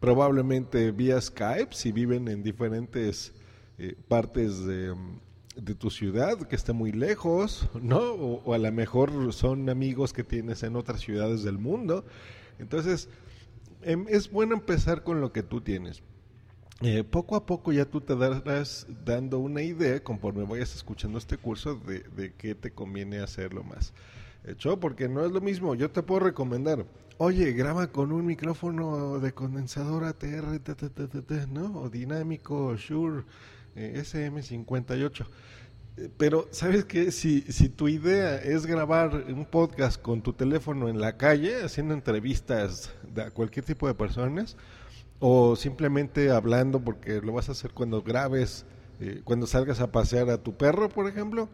probablemente 0.00 0.90
vía 0.90 1.20
Skype, 1.20 1.68
si 1.70 1.90
viven 1.90 2.28
en 2.28 2.42
diferentes 2.42 3.32
eh, 3.78 3.96
partes 4.08 4.64
de, 4.66 4.94
de, 5.56 5.74
tu 5.74 5.90
ciudad, 5.90 6.38
que 6.38 6.56
esté 6.56 6.72
muy 6.72 6.92
lejos, 6.92 7.68
¿no? 7.80 7.98
O, 7.98 8.54
a 8.54 8.58
lo 8.58 8.70
mejor 8.72 9.32
son 9.32 9.68
amigos 9.68 10.12
que 10.12 10.24
tienes 10.24 10.62
en 10.62 10.76
otras 10.76 11.00
ciudades 11.00 11.42
del 11.42 11.58
mundo. 11.58 12.04
Entonces, 12.58 13.08
em, 13.82 14.06
es 14.08 14.30
bueno 14.30 14.54
empezar 14.54 15.02
con 15.02 15.20
lo 15.20 15.32
que 15.32 15.42
tú 15.42 15.60
tienes. 15.60 16.02
Eh, 16.82 17.04
poco 17.04 17.36
a 17.36 17.46
poco 17.46 17.72
ya 17.72 17.86
tú 17.86 18.02
te 18.02 18.14
darás 18.14 18.86
dando 19.04 19.38
una 19.38 19.62
idea 19.62 20.02
conforme 20.04 20.44
vayas 20.44 20.74
escuchando 20.74 21.16
este 21.16 21.38
curso 21.38 21.74
de, 21.74 22.00
de 22.00 22.34
qué 22.34 22.54
te 22.54 22.70
conviene 22.70 23.20
hacerlo 23.20 23.64
más. 23.64 23.94
Hecho, 24.46 24.78
porque 24.78 25.08
no 25.08 25.24
es 25.24 25.32
lo 25.32 25.40
mismo. 25.40 25.74
Yo 25.74 25.90
te 25.90 26.02
puedo 26.02 26.20
recomendar, 26.20 26.86
oye, 27.18 27.52
graba 27.52 27.88
con 27.88 28.12
un 28.12 28.26
micrófono 28.26 29.18
de 29.18 29.32
condensador 29.32 30.04
ATR, 30.04 30.60
¿no? 31.48 31.80
O 31.80 31.90
dinámico 31.90 32.76
Shure 32.76 33.24
eh, 33.76 33.94
SM58. 33.96 35.26
Eh, 35.96 36.10
pero, 36.16 36.48
¿sabes 36.50 36.84
qué? 36.84 37.10
Si, 37.10 37.42
si 37.42 37.68
tu 37.68 37.88
idea 37.88 38.36
es 38.36 38.66
grabar 38.66 39.24
un 39.28 39.44
podcast 39.46 40.00
con 40.00 40.22
tu 40.22 40.32
teléfono 40.32 40.88
en 40.88 41.00
la 41.00 41.16
calle, 41.16 41.62
haciendo 41.62 41.94
entrevistas 41.94 42.92
a 43.16 43.30
cualquier 43.30 43.64
tipo 43.64 43.86
de 43.86 43.94
personas, 43.94 44.56
o 45.18 45.56
simplemente 45.56 46.30
hablando 46.30 46.80
porque 46.80 47.20
lo 47.20 47.32
vas 47.32 47.48
a 47.48 47.52
hacer 47.52 47.72
cuando 47.72 48.02
grabes, 48.02 48.66
eh, 49.00 49.20
cuando 49.24 49.46
salgas 49.46 49.80
a 49.80 49.92
pasear 49.92 50.30
a 50.30 50.42
tu 50.42 50.54
perro, 50.54 50.88
por 50.88 51.08
ejemplo, 51.08 51.48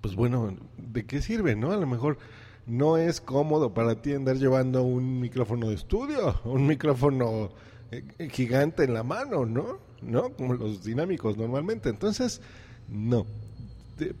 pues 0.00 0.14
bueno, 0.14 0.56
¿de 0.78 1.04
qué 1.04 1.20
sirve, 1.20 1.54
no? 1.54 1.72
A 1.72 1.76
lo 1.76 1.86
mejor 1.86 2.18
no 2.66 2.96
es 2.96 3.20
cómodo 3.20 3.74
para 3.74 4.00
ti 4.00 4.12
andar 4.12 4.36
llevando 4.36 4.82
un 4.82 5.20
micrófono 5.20 5.68
de 5.68 5.74
estudio, 5.74 6.40
un 6.44 6.66
micrófono 6.66 7.50
eh, 7.90 8.28
gigante 8.30 8.84
en 8.84 8.94
la 8.94 9.02
mano, 9.02 9.44
¿no? 9.46 9.91
¿No? 10.02 10.30
Como 10.30 10.54
los 10.54 10.82
dinámicos 10.84 11.36
normalmente. 11.36 11.88
Entonces, 11.88 12.40
no. 12.88 13.26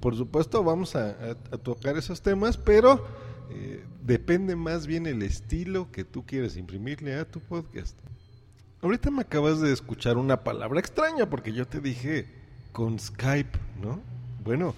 por 0.00 0.16
supuesto, 0.16 0.62
vamos 0.62 0.94
a, 0.96 1.34
tocar 1.62 1.96
esos 1.96 2.22
temas, 2.22 2.56
pero 2.56 3.04
eh, 3.50 3.84
depende 4.02 4.56
más 4.56 4.86
bien 4.86 5.06
el 5.06 5.22
estilo 5.22 5.90
que 5.90 6.04
tú 6.04 6.24
quieres 6.24 6.56
imprimirle 6.56 7.14
a 7.14 7.24
tu 7.24 7.40
podcast. 7.40 7.98
Ahorita 8.80 9.10
me 9.10 9.22
acabas 9.22 9.60
de 9.60 9.72
escuchar 9.72 10.16
una 10.16 10.42
palabra 10.42 10.80
extraña 10.80 11.30
porque 11.30 11.52
yo 11.52 11.66
te 11.66 11.80
dije 11.80 12.26
con 12.72 12.98
Skype, 12.98 13.58
¿no? 13.80 14.00
Bueno, 14.42 14.74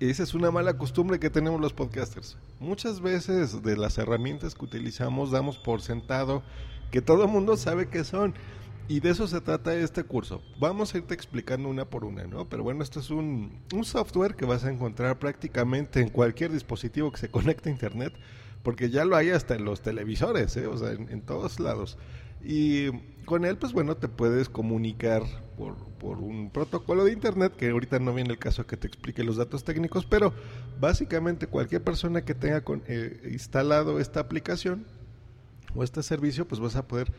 esa 0.00 0.22
es 0.22 0.34
una 0.34 0.50
mala 0.50 0.76
costumbre 0.76 1.18
que 1.18 1.30
tenemos 1.30 1.60
los 1.60 1.72
podcasters. 1.72 2.36
Muchas 2.60 3.00
veces 3.00 3.62
de 3.62 3.76
las 3.76 3.96
herramientas 3.98 4.54
que 4.54 4.64
utilizamos 4.64 5.30
damos 5.30 5.58
por 5.58 5.80
sentado 5.80 6.42
que 6.90 7.00
todo 7.00 7.22
el 7.24 7.28
mundo 7.30 7.56
sabe 7.56 7.88
qué 7.88 8.04
son. 8.04 8.34
Y 8.88 9.00
de 9.00 9.10
eso 9.10 9.26
se 9.26 9.40
trata 9.40 9.74
este 9.74 10.04
curso. 10.04 10.42
Vamos 10.58 10.94
a 10.94 10.98
irte 10.98 11.14
explicando 11.14 11.68
una 11.68 11.84
por 11.84 12.04
una, 12.04 12.24
¿no? 12.24 12.48
Pero 12.48 12.62
bueno, 12.62 12.82
esto 12.82 13.00
es 13.00 13.10
un, 13.10 13.60
un 13.72 13.84
software 13.84 14.34
que 14.34 14.44
vas 14.44 14.64
a 14.64 14.70
encontrar 14.70 15.18
prácticamente 15.18 16.00
en 16.00 16.08
cualquier 16.08 16.52
dispositivo 16.52 17.10
que 17.10 17.18
se 17.18 17.28
conecte 17.30 17.68
a 17.68 17.72
Internet, 17.72 18.12
porque 18.62 18.90
ya 18.90 19.04
lo 19.04 19.16
hay 19.16 19.30
hasta 19.30 19.54
en 19.54 19.64
los 19.64 19.80
televisores, 19.80 20.56
¿eh? 20.56 20.66
O 20.66 20.76
sea, 20.76 20.92
en 20.92 21.22
todos 21.22 21.60
lados. 21.60 21.96
Y 22.44 22.90
con 23.24 23.44
él, 23.44 23.56
pues 23.56 23.72
bueno, 23.72 23.96
te 23.96 24.08
puedes 24.08 24.48
comunicar 24.48 25.22
por, 25.56 25.76
por, 25.98 26.18
un 26.18 26.50
protocolo 26.50 27.04
de 27.04 27.12
Internet, 27.12 27.54
que 27.56 27.70
ahorita 27.70 27.98
no 28.00 28.12
viene 28.12 28.30
el 28.30 28.38
caso 28.38 28.66
que 28.66 28.76
te 28.76 28.88
explique 28.88 29.22
los 29.22 29.36
datos 29.36 29.62
técnicos, 29.64 30.06
pero 30.06 30.32
básicamente 30.80 31.46
cualquier 31.46 31.82
persona 31.82 32.24
que 32.24 32.34
tenga 32.34 32.62
con, 32.62 32.82
eh, 32.88 33.28
instalado 33.30 34.00
esta 34.00 34.20
aplicación 34.20 34.84
o 35.74 35.84
este 35.84 36.02
servicio, 36.02 36.48
pues 36.48 36.60
vas 36.60 36.74
a 36.74 36.88
poder 36.88 37.12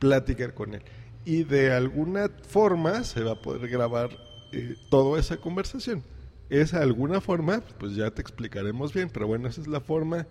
platicar 0.00 0.54
con 0.54 0.74
él. 0.74 0.82
Y 1.24 1.44
de 1.44 1.72
alguna 1.72 2.28
forma 2.48 3.04
se 3.04 3.22
va 3.22 3.32
a 3.32 3.40
poder 3.40 3.70
grabar 3.70 4.10
eh, 4.50 4.74
toda 4.90 5.20
esa 5.20 5.36
conversación. 5.36 6.02
Esa 6.48 6.82
alguna 6.82 7.20
forma, 7.20 7.60
pues 7.78 7.94
ya 7.94 8.10
te 8.10 8.20
explicaremos 8.20 8.92
bien, 8.92 9.08
pero 9.08 9.28
bueno, 9.28 9.46
esa 9.46 9.60
es 9.60 9.68
la 9.68 9.80
forma 9.80 10.26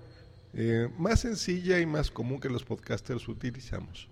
eh, 0.53 0.89
más 0.97 1.21
sencilla 1.21 1.79
y 1.79 1.85
más 1.85 2.11
común 2.11 2.41
que 2.41 2.49
los 2.49 2.65
podcasters 2.65 3.25
utilizamos. 3.29 4.09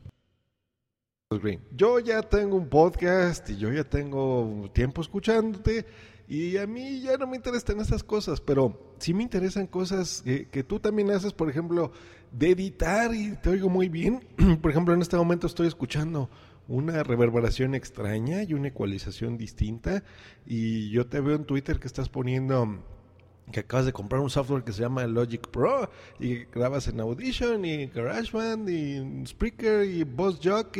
Yo 1.75 1.99
ya 1.99 2.21
tengo 2.21 2.55
un 2.55 2.69
podcast 2.69 3.49
y 3.49 3.57
yo 3.57 3.69
ya 3.73 3.83
tengo 3.83 4.71
tiempo 4.73 5.01
escuchándote 5.01 5.85
y 6.27 6.57
a 6.57 6.67
mí 6.67 6.99
ya 7.01 7.17
no 7.17 7.25
me 7.25 7.37
interesan 7.37 7.79
esas 7.79 8.03
cosas, 8.03 8.41
pero 8.41 8.95
sí 8.99 9.13
me 9.13 9.23
interesan 9.23 9.65
cosas 9.65 10.23
que, 10.23 10.63
tú 10.63 10.79
también 10.79 11.09
haces, 11.11 11.31
por 11.31 11.49
ejemplo, 11.49 11.93
de 12.31 12.51
editar 12.51 13.15
y 13.15 13.37
te 13.37 13.49
oigo 13.49 13.69
muy 13.69 13.87
bien. 13.87 14.27
por 14.61 14.71
ejemplo, 14.71 14.93
en 14.93 15.01
este 15.01 15.15
momento 15.15 15.47
estoy 15.47 15.67
escuchando 15.67 16.29
una 16.67 17.01
reverberación 17.03 17.75
extraña 17.75 18.43
y 18.43 18.53
una 18.53 18.67
ecualización 18.67 19.37
distinta. 19.37 20.03
Y 20.45 20.89
yo 20.89 21.07
te 21.07 21.21
veo 21.21 21.35
en 21.35 21.45
Twitter 21.45 21.79
que 21.79 21.87
estás 21.87 22.09
poniendo 22.09 22.83
que 23.53 23.61
acabas 23.61 23.85
de 23.85 23.93
comprar 23.93 24.21
un 24.21 24.29
software 24.29 24.65
que 24.65 24.73
se 24.73 24.81
llama 24.81 25.07
Logic 25.07 25.47
Pro 25.47 25.89
y 26.19 26.43
grabas 26.45 26.89
en 26.89 26.99
Audition 26.99 27.63
y 27.63 27.87
GarageBand 27.87 28.69
y 28.69 29.25
Spreaker 29.25 29.85
y 29.85 30.03
Boss 30.03 30.41
Jock. 30.43 30.79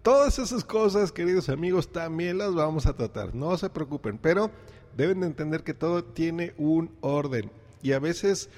todas 0.00 0.38
esas 0.38 0.64
cosas, 0.64 1.12
queridos 1.12 1.50
amigos, 1.50 1.92
también 1.92 2.38
las 2.38 2.54
vamos 2.54 2.86
a 2.86 2.94
tratar. 2.94 3.34
No 3.34 3.54
se 3.58 3.68
preocupen, 3.68 4.16
pero 4.16 4.50
deben 4.96 5.20
de 5.20 5.26
entender 5.26 5.62
que 5.62 5.74
todo 5.74 6.04
tiene 6.04 6.54
un 6.58 6.90
orden. 7.00 7.50
Y 7.82 7.92
a 7.92 7.98
veces 7.98 8.50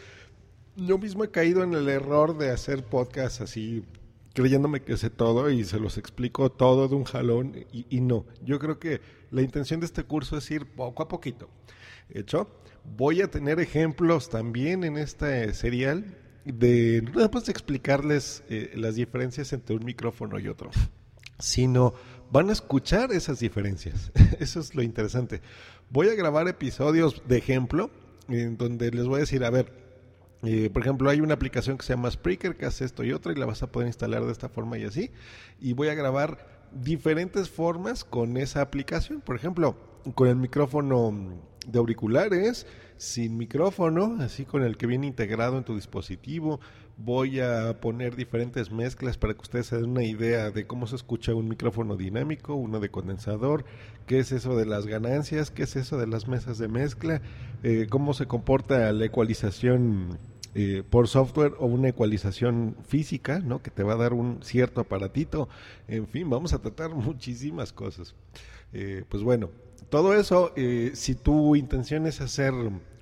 yo 0.77 0.99
mismo 0.99 1.25
he 1.25 1.31
caído 1.31 1.63
en 1.63 1.75
el 1.75 1.89
error 1.89 2.37
de 2.39 2.51
hacer 2.51 2.85
podcasts 2.85 3.41
así 3.41 3.85
creyéndome 4.35 4.83
que 4.83 4.97
sé 4.97 5.11
todo 5.11 5.51
y 5.51 5.65
se 5.65 5.79
los 5.79 5.99
explico 5.99 6.51
todo 6.51 6.89
de 6.89 6.95
un 6.95 7.05
jalón 7.05 7.67
y, 7.73 8.01
no. 8.01 8.25
Yo 8.45 8.59
creo 8.59 8.79
que 8.79 9.01
la 9.31 9.43
intención 9.43 9.81
de 9.81 9.87
este 9.87 10.05
curso 10.05 10.37
es 10.37 10.51
ir 10.51 10.67
poco 10.67 11.03
a 11.03 11.09
poquito. 11.09 11.49
¿Hecho? 12.09 12.49
Voy 12.97 13.21
a 13.23 13.31
tener 13.31 13.61
ejemplos 13.61 14.31
también 14.31 14.85
en 14.85 14.97
este 14.97 15.53
serial 15.55 16.17
de 16.45 17.03
no 17.03 17.29
de 17.29 17.51
explicarles 17.51 18.43
eh, 18.49 18.73
las 18.75 18.95
diferencias 18.95 19.53
entre 19.53 19.77
un 19.77 19.85
micrófono 19.85 20.39
y 20.39 20.49
otro, 20.49 20.71
sino 21.39 21.95
van 22.31 22.49
a 22.49 22.53
escuchar 22.53 23.13
esas 23.13 23.41
diferencias. 23.41 24.13
Eso 24.39 24.61
es 24.61 24.75
lo 24.75 24.83
interesante. 24.83 25.41
Voy 25.91 26.09
a 26.09 26.15
grabar 26.15 26.49
episodios 26.49 27.23
de 27.27 27.39
ejemplo 27.39 27.91
en 28.29 28.57
donde 28.57 28.91
les 28.91 29.07
voy 29.07 29.17
a 29.17 29.21
decir, 29.21 29.45
a 29.45 29.51
ver, 29.51 29.73
eh, 30.43 30.71
por 30.73 30.83
ejemplo, 30.83 31.11
hay 31.11 31.21
una 31.21 31.35
aplicación 31.35 31.77
que 31.77 31.85
se 31.85 31.93
llama 31.93 32.11
Spreaker 32.11 32.57
que 32.57 32.67
hace 32.67 32.85
esto 32.85 33.05
y 33.05 33.13
otra 33.13 33.33
y 33.33 33.35
la 33.35 33.47
vas 33.47 33.63
a 33.63 33.71
poder 33.71 33.89
instalar 33.89 34.25
de 34.25 34.33
esta 34.33 34.49
forma 34.49 34.79
y 34.79 34.85
así. 34.85 35.11
Y 35.61 35.73
voy 35.73 35.89
a 35.89 35.95
grabar 35.95 36.69
diferentes 36.73 37.51
formas 37.51 38.05
con 38.05 38.37
esa 38.37 38.61
aplicación. 38.63 39.21
Por 39.21 39.37
ejemplo, 39.37 39.77
con 40.15 40.29
el 40.29 40.37
micrófono 40.37 41.41
de 41.67 41.79
auriculares, 41.79 42.67
sin 43.01 43.39
micrófono, 43.39 44.19
así 44.21 44.45
con 44.45 44.63
el 44.63 44.77
que 44.77 44.87
viene 44.87 45.07
integrado 45.07 45.57
en 45.57 45.65
tu 45.65 45.75
dispositivo. 45.75 46.61
Voy 46.99 47.41
a 47.41 47.81
poner 47.81 48.15
diferentes 48.15 48.71
mezclas 48.71 49.17
para 49.17 49.33
que 49.33 49.41
ustedes 49.41 49.69
se 49.69 49.77
den 49.77 49.89
una 49.89 50.05
idea 50.05 50.51
de 50.51 50.67
cómo 50.67 50.87
se 50.87 50.97
escucha 50.97 51.35
un 51.35 51.49
micrófono 51.49 51.97
dinámico, 51.97 52.55
uno 52.55 52.79
de 52.79 52.91
condensador, 52.91 53.65
qué 54.07 54.19
es 54.19 54.33
eso 54.33 54.55
de 54.55 54.67
las 54.67 54.87
ganancias, 54.87 55.51
qué 55.51 55.63
es 55.63 55.77
eso 55.77 55.97
de 55.97 56.09
las 56.09 56.29
mesas 56.29 56.59
de 56.59 56.69
mezcla, 56.69 57.23
eh, 57.63 57.87
cómo 57.89 58.13
se 58.13 58.27
comporta 58.27 58.93
la 58.93 59.07
ecualización 59.07 60.19
eh, 60.55 60.83
por 60.91 61.09
software 61.09 61.55
o 61.59 61.65
una 61.65 61.89
ecualización 61.89 62.77
física, 62.87 63.39
¿no? 63.39 63.63
Que 63.63 63.71
te 63.71 63.83
va 63.83 63.95
a 63.95 63.97
dar 63.97 64.13
un 64.13 64.43
cierto 64.43 64.83
aparatito. 64.83 65.49
En 65.89 66.07
fin, 66.07 66.29
vamos 66.29 66.53
a 66.53 66.59
tratar 66.59 66.91
muchísimas 66.95 67.73
cosas. 67.73 68.15
Eh, 68.75 69.05
pues 69.09 69.23
bueno, 69.23 69.49
todo 69.91 70.15
eso, 70.15 70.53
eh, 70.55 70.93
si 70.95 71.17
tu 71.17 71.57
intención 71.57 72.07
es 72.07 72.21
hacer 72.21 72.53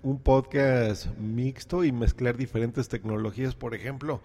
un 0.08 0.18
podcast 0.20 1.06
mixto 1.18 1.84
y 1.84 1.92
mezclar 1.92 2.36
diferentes 2.36 2.88
tecnologías, 2.88 3.54
por 3.54 3.74
ejemplo, 3.74 4.22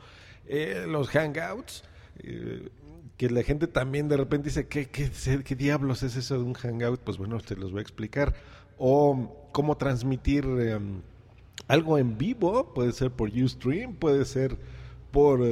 eh, 0.47 0.85
los 0.87 1.09
hangouts, 1.09 1.83
eh, 2.19 2.69
que 3.17 3.29
la 3.29 3.43
gente 3.43 3.67
también 3.67 4.07
de 4.07 4.15
repente 4.15 4.47
dice, 4.47 4.67
¿qué, 4.67 4.87
qué, 4.89 5.11
¿qué, 5.43 5.55
diablos 5.55 6.03
es 6.03 6.15
eso 6.15 6.37
de 6.37 6.43
un 6.43 6.53
hangout? 6.53 7.01
Pues 7.01 7.17
bueno, 7.17 7.37
te 7.41 7.57
los 7.57 7.71
voy 7.71 7.79
a 7.79 7.81
explicar. 7.81 8.33
O 8.77 9.49
cómo 9.51 9.75
transmitir 9.75 10.45
em, 10.45 11.01
algo 11.67 11.97
en 11.97 12.17
vivo, 12.17 12.73
puede 12.73 12.93
ser 12.93 13.11
por 13.11 13.29
Ustream, 13.29 13.95
puede 13.95 14.23
ser 14.23 14.57
por 15.11 15.45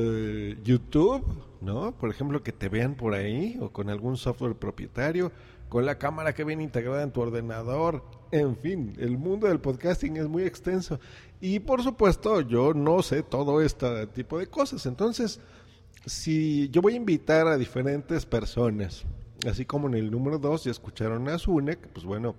YouTube, 0.63 1.23
¿no? 1.61 1.93
Por 1.93 2.09
ejemplo, 2.09 2.43
que 2.43 2.51
te 2.51 2.69
vean 2.69 2.95
por 2.95 3.13
ahí 3.13 3.57
o 3.61 3.71
con 3.71 3.89
algún 3.89 4.17
software 4.17 4.55
propietario 4.55 5.31
con 5.71 5.85
la 5.85 5.97
cámara 5.97 6.33
que 6.33 6.43
viene 6.43 6.63
integrada 6.63 7.01
en 7.01 7.11
tu 7.11 7.21
ordenador. 7.21 8.03
En 8.31 8.57
fin, 8.57 8.93
el 8.99 9.17
mundo 9.17 9.47
del 9.47 9.61
podcasting 9.61 10.17
es 10.17 10.27
muy 10.27 10.43
extenso. 10.43 10.99
Y 11.39 11.59
por 11.61 11.81
supuesto, 11.81 12.41
yo 12.41 12.73
no 12.73 13.01
sé 13.01 13.23
todo 13.23 13.61
este 13.61 14.05
tipo 14.07 14.37
de 14.37 14.47
cosas. 14.47 14.85
Entonces, 14.85 15.39
si 16.05 16.67
yo 16.71 16.81
voy 16.81 16.93
a 16.93 16.97
invitar 16.97 17.47
a 17.47 17.57
diferentes 17.57 18.25
personas, 18.25 19.05
así 19.47 19.63
como 19.63 19.87
en 19.87 19.93
el 19.93 20.11
número 20.11 20.39
2 20.39 20.65
ya 20.65 20.71
escucharon 20.71 21.29
a 21.29 21.39
Zunek, 21.39 21.87
pues 21.93 22.05
bueno, 22.05 22.35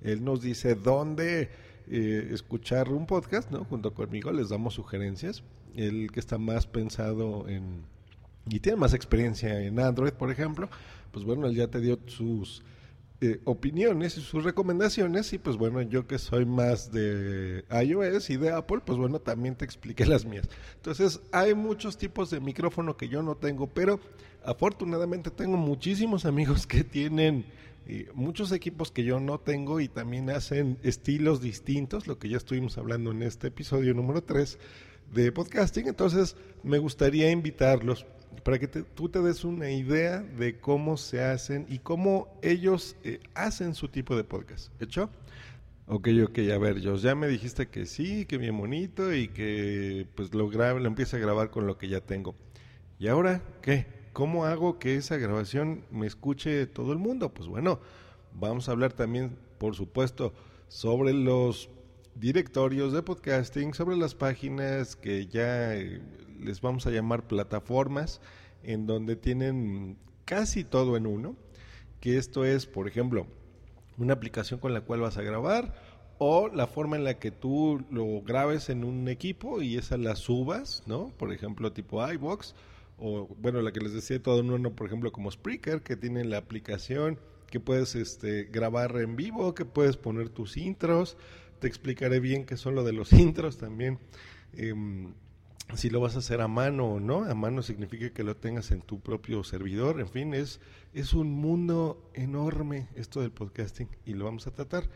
él 0.00 0.22
nos 0.22 0.40
dice 0.40 0.76
dónde 0.76 1.50
eh, 1.88 2.28
escuchar 2.32 2.90
un 2.90 3.06
podcast, 3.06 3.50
¿no? 3.50 3.64
Junto 3.64 3.94
conmigo 3.94 4.30
les 4.30 4.50
damos 4.50 4.74
sugerencias. 4.74 5.42
El 5.74 6.12
que 6.12 6.20
está 6.20 6.38
más 6.38 6.68
pensado 6.68 7.48
en 7.48 7.82
y 8.48 8.60
tiene 8.60 8.76
más 8.76 8.94
experiencia 8.94 9.60
en 9.60 9.78
Android, 9.80 10.12
por 10.12 10.30
ejemplo, 10.30 10.68
pues 11.10 11.24
bueno, 11.24 11.46
él 11.46 11.54
ya 11.54 11.68
te 11.68 11.80
dio 11.80 11.98
sus 12.06 12.62
eh, 13.20 13.40
opiniones 13.44 14.18
y 14.18 14.20
sus 14.20 14.44
recomendaciones 14.44 15.32
y 15.32 15.38
pues 15.38 15.56
bueno, 15.56 15.80
yo 15.80 16.06
que 16.06 16.18
soy 16.18 16.44
más 16.44 16.92
de 16.92 17.64
iOS 17.70 18.30
y 18.30 18.36
de 18.36 18.50
Apple, 18.50 18.80
pues 18.84 18.98
bueno, 18.98 19.20
también 19.20 19.54
te 19.54 19.64
expliqué 19.64 20.04
las 20.04 20.26
mías. 20.26 20.48
Entonces, 20.76 21.20
hay 21.32 21.54
muchos 21.54 21.96
tipos 21.96 22.30
de 22.30 22.40
micrófono 22.40 22.96
que 22.96 23.08
yo 23.08 23.22
no 23.22 23.34
tengo, 23.36 23.68
pero 23.68 24.00
afortunadamente 24.44 25.30
tengo 25.30 25.56
muchísimos 25.56 26.26
amigos 26.26 26.66
que 26.66 26.84
tienen 26.84 27.46
eh, 27.88 28.10
muchos 28.14 28.52
equipos 28.52 28.90
que 28.90 29.02
yo 29.02 29.18
no 29.18 29.40
tengo 29.40 29.80
y 29.80 29.88
también 29.88 30.28
hacen 30.28 30.76
estilos 30.82 31.40
distintos, 31.40 32.06
lo 32.06 32.18
que 32.18 32.28
ya 32.28 32.36
estuvimos 32.36 32.78
hablando 32.78 33.12
en 33.12 33.22
este 33.22 33.48
episodio 33.48 33.94
número 33.94 34.22
3 34.22 34.58
de 35.14 35.32
podcasting. 35.32 35.88
Entonces, 35.88 36.36
me 36.62 36.78
gustaría 36.78 37.30
invitarlos 37.30 38.04
para 38.42 38.58
que 38.58 38.68
tú 38.68 39.08
te 39.08 39.20
des 39.20 39.44
una 39.44 39.70
idea 39.70 40.20
de 40.20 40.58
cómo 40.58 40.96
se 40.96 41.22
hacen 41.22 41.66
y 41.68 41.78
cómo 41.78 42.38
ellos 42.42 42.96
eh, 43.04 43.20
hacen 43.34 43.74
su 43.74 43.88
tipo 43.88 44.16
de 44.16 44.24
podcast. 44.24 44.70
¿Hecho? 44.80 45.10
Ok, 45.88 46.08
ok, 46.24 46.38
a 46.52 46.58
ver, 46.58 46.80
ya 46.80 47.14
me 47.14 47.28
dijiste 47.28 47.68
que 47.68 47.86
sí, 47.86 48.26
que 48.26 48.38
bien 48.38 48.58
bonito 48.58 49.14
y 49.14 49.28
que 49.28 50.08
pues 50.16 50.34
lo 50.34 50.48
grabe, 50.48 50.80
lo 50.80 50.88
empiece 50.88 51.16
a 51.16 51.20
grabar 51.20 51.50
con 51.50 51.66
lo 51.66 51.78
que 51.78 51.88
ya 51.88 52.00
tengo. 52.00 52.34
¿Y 52.98 53.06
ahora 53.06 53.40
qué? 53.62 53.86
¿Cómo 54.12 54.46
hago 54.46 54.78
que 54.78 54.96
esa 54.96 55.16
grabación 55.16 55.84
me 55.92 56.06
escuche 56.06 56.66
todo 56.66 56.92
el 56.92 56.98
mundo? 56.98 57.32
Pues 57.32 57.48
bueno, 57.48 57.78
vamos 58.32 58.68
a 58.68 58.72
hablar 58.72 58.94
también, 58.94 59.36
por 59.58 59.76
supuesto, 59.76 60.34
sobre 60.68 61.12
los 61.12 61.68
directorios 62.16 62.92
de 62.92 63.02
podcasting, 63.02 63.74
sobre 63.74 63.96
las 63.96 64.14
páginas 64.14 64.96
que 64.96 65.26
ya 65.26 65.76
eh, 65.76 66.00
les 66.40 66.60
vamos 66.60 66.86
a 66.86 66.90
llamar 66.90 67.26
plataformas, 67.26 68.20
en 68.62 68.86
donde 68.86 69.16
tienen 69.16 69.98
casi 70.24 70.64
todo 70.64 70.96
en 70.96 71.06
uno, 71.06 71.36
que 72.00 72.18
esto 72.18 72.44
es, 72.44 72.66
por 72.66 72.88
ejemplo, 72.88 73.26
una 73.98 74.14
aplicación 74.14 74.60
con 74.60 74.74
la 74.74 74.82
cual 74.82 75.00
vas 75.00 75.16
a 75.16 75.22
grabar 75.22 75.74
o 76.18 76.48
la 76.48 76.66
forma 76.66 76.96
en 76.96 77.04
la 77.04 77.18
que 77.18 77.30
tú 77.30 77.84
lo 77.90 78.22
grabes 78.22 78.68
en 78.68 78.84
un 78.84 79.08
equipo 79.08 79.62
y 79.62 79.76
esa 79.76 79.96
la 79.96 80.16
subas, 80.16 80.82
¿no? 80.86 81.08
Por 81.16 81.32
ejemplo, 81.32 81.72
tipo 81.72 82.06
iBox 82.10 82.54
o 82.98 83.28
bueno, 83.38 83.60
la 83.60 83.72
que 83.72 83.80
les 83.80 83.92
decía 83.92 84.22
todo 84.22 84.40
en 84.40 84.50
uno, 84.50 84.74
por 84.74 84.86
ejemplo, 84.86 85.12
como 85.12 85.30
Spreaker, 85.30 85.82
que 85.82 85.96
tiene 85.96 86.24
la 86.24 86.38
aplicación 86.38 87.18
que 87.50 87.60
puedes 87.60 87.94
este, 87.94 88.44
grabar 88.44 88.96
en 88.96 89.16
vivo, 89.16 89.54
que 89.54 89.64
puedes 89.64 89.96
poner 89.96 90.30
tus 90.30 90.56
intros, 90.56 91.16
te 91.60 91.68
explicaré 91.68 92.20
bien 92.20 92.44
qué 92.44 92.56
son 92.56 92.74
lo 92.74 92.84
de 92.84 92.92
los 92.92 93.12
intros 93.12 93.58
también. 93.58 93.98
Em, 94.54 95.14
si 95.74 95.90
lo 95.90 96.00
vas 96.00 96.14
a 96.14 96.20
hacer 96.20 96.40
a 96.40 96.48
mano 96.48 96.86
o 96.86 97.00
no, 97.00 97.24
a 97.24 97.34
mano 97.34 97.62
significa 97.62 98.10
que 98.10 98.22
lo 98.22 98.36
tengas 98.36 98.70
en 98.70 98.80
tu 98.80 99.00
propio 99.00 99.42
servidor, 99.44 100.00
en 100.00 100.08
fin, 100.08 100.34
es, 100.34 100.60
es 100.94 101.12
un 101.12 101.30
mundo 101.32 102.10
enorme 102.14 102.88
esto 102.94 103.20
del 103.20 103.32
podcasting 103.32 103.88
y 104.04 104.14
lo 104.14 104.24
vamos 104.24 104.46
a 104.46 104.52
tratar. 104.52 104.88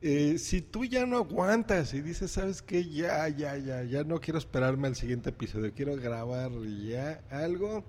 Eh, 0.00 0.38
si 0.38 0.62
tú 0.62 0.84
ya 0.84 1.06
no 1.06 1.18
aguantas 1.18 1.94
y 1.94 2.00
dices, 2.00 2.32
sabes 2.32 2.62
qué, 2.62 2.88
ya, 2.88 3.28
ya, 3.28 3.56
ya, 3.56 3.84
ya 3.84 4.02
no 4.02 4.20
quiero 4.20 4.38
esperarme 4.38 4.88
al 4.88 4.96
siguiente 4.96 5.30
episodio, 5.30 5.72
quiero 5.74 5.94
grabar 5.96 6.50
ya 6.84 7.22
algo, 7.30 7.84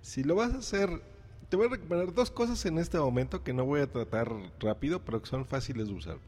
si 0.00 0.22
lo 0.22 0.36
vas 0.36 0.54
a 0.54 0.58
hacer, 0.58 1.02
te 1.48 1.56
voy 1.56 1.66
a 1.66 1.70
recomendar 1.70 2.14
dos 2.14 2.30
cosas 2.30 2.64
en 2.64 2.78
este 2.78 2.98
momento 2.98 3.42
que 3.42 3.52
no 3.52 3.66
voy 3.66 3.80
a 3.80 3.90
tratar 3.90 4.32
rápido, 4.60 5.04
pero 5.04 5.20
que 5.20 5.28
son 5.28 5.44
fáciles 5.44 5.88
de 5.88 5.94
usar. 5.94 6.18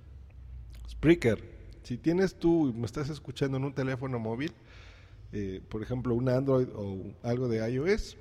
Spreaker. 0.90 1.42
Si 1.84 1.96
tienes 1.96 2.34
tú, 2.34 2.74
me 2.76 2.84
estás 2.84 3.08
escuchando 3.08 3.56
en 3.56 3.64
un 3.64 3.72
teléfono 3.72 4.18
móvil, 4.18 4.52
eh, 5.32 5.60
por 5.68 5.82
ejemplo, 5.82 6.14
un 6.14 6.28
Android 6.28 6.68
o 6.74 7.12
algo 7.22 7.48
de 7.48 7.68
iOS, 7.70 8.16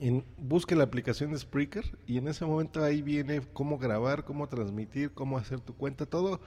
en, 0.00 0.24
busque 0.38 0.76
la 0.76 0.84
aplicación 0.84 1.32
de 1.32 1.38
Spreaker 1.38 1.84
y 2.06 2.18
en 2.18 2.28
ese 2.28 2.44
momento 2.44 2.82
ahí 2.82 3.02
viene 3.02 3.40
cómo 3.52 3.78
grabar, 3.78 4.24
cómo 4.24 4.48
transmitir, 4.48 5.12
cómo 5.12 5.38
hacer 5.38 5.60
tu 5.60 5.74
cuenta, 5.74 6.06
todo 6.06 6.40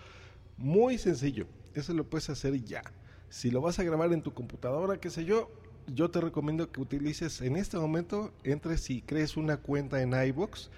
muy 0.57 0.97
sencillo. 0.97 1.47
Eso 1.73 1.93
lo 1.93 2.09
puedes 2.09 2.29
hacer 2.29 2.63
ya. 2.63 2.81
Si 3.29 3.51
lo 3.51 3.61
vas 3.61 3.79
a 3.79 3.83
grabar 3.83 4.11
en 4.13 4.21
tu 4.21 4.33
computadora, 4.33 4.99
qué 4.99 5.09
sé 5.09 5.25
yo, 5.25 5.51
yo 5.87 6.09
te 6.09 6.21
recomiendo 6.21 6.71
que 6.71 6.81
utilices 6.81 7.41
en 7.41 7.55
este 7.55 7.77
momento, 7.77 8.33
entres 8.43 8.89
y 8.89 9.01
crees 9.01 9.37
una 9.37 9.57
cuenta 9.57 10.01
en 10.01 10.13
iBox 10.13 10.69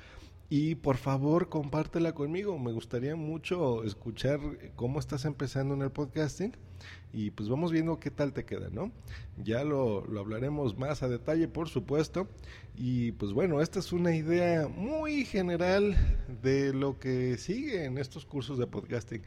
Y 0.50 0.76
por 0.76 0.98
favor, 0.98 1.48
compártela 1.50 2.14
conmigo. 2.14 2.58
Me 2.58 2.72
gustaría 2.72 3.16
mucho 3.16 3.84
escuchar 3.84 4.40
cómo 4.76 5.00
estás 5.00 5.26
empezando 5.26 5.76
en 5.76 5.84
el 5.84 5.92
podcasting. 5.92 6.58
Y 7.14 7.30
pues 7.32 7.50
vamos 7.50 7.72
viendo 7.72 8.00
qué 8.00 8.10
tal 8.10 8.34
te 8.34 8.46
queda, 8.46 8.70
¿no? 8.72 8.92
Ya 9.38 9.64
lo, 9.64 10.06
lo 10.06 10.20
hablaremos 10.20 10.76
más 10.76 11.04
a 11.04 11.08
detalle, 11.08 11.48
por 11.48 11.70
supuesto. 11.70 12.28
Y 12.76 13.12
pues 13.14 13.32
bueno, 13.32 13.62
esta 13.62 13.78
es 13.78 13.94
una 13.94 14.16
idea 14.16 14.68
muy 14.68 15.24
general 15.24 15.96
de 16.42 16.74
lo 16.74 16.98
que 16.98 17.38
sigue 17.38 17.86
en 17.86 18.00
estos 18.00 18.26
cursos 18.26 18.58
de 18.58 18.66
podcasting. 18.66 19.22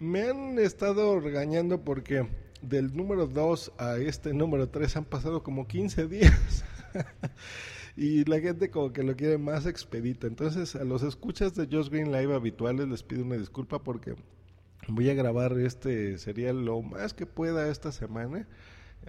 Me 0.00 0.28
han 0.28 0.58
estado 0.58 1.18
regañando 1.18 1.82
porque 1.82 2.28
del 2.60 2.94
número 2.94 3.26
2 3.26 3.72
a 3.78 3.96
este 3.96 4.34
número 4.34 4.68
3 4.68 4.98
han 4.98 5.04
pasado 5.06 5.42
como 5.42 5.66
15 5.66 6.08
días. 6.08 6.64
y 7.98 8.24
la 8.26 8.38
gente 8.38 8.70
como 8.70 8.92
que 8.92 9.02
lo 9.02 9.16
quiere 9.16 9.38
más 9.38 9.66
expedito. 9.66 10.28
Entonces 10.28 10.76
a 10.76 10.84
los 10.84 11.02
escuchas 11.02 11.56
de 11.56 11.66
Just 11.66 11.90
Green 11.90 12.12
Live 12.12 12.32
habituales 12.32 12.86
les 12.86 13.02
pido 13.02 13.24
una 13.24 13.36
disculpa 13.36 13.82
porque 13.82 14.14
voy 14.86 15.10
a 15.10 15.14
grabar 15.14 15.58
este 15.58 16.16
serial 16.18 16.64
lo 16.64 16.80
más 16.80 17.12
que 17.12 17.26
pueda 17.26 17.68
esta 17.68 17.90
semana. 17.90 18.46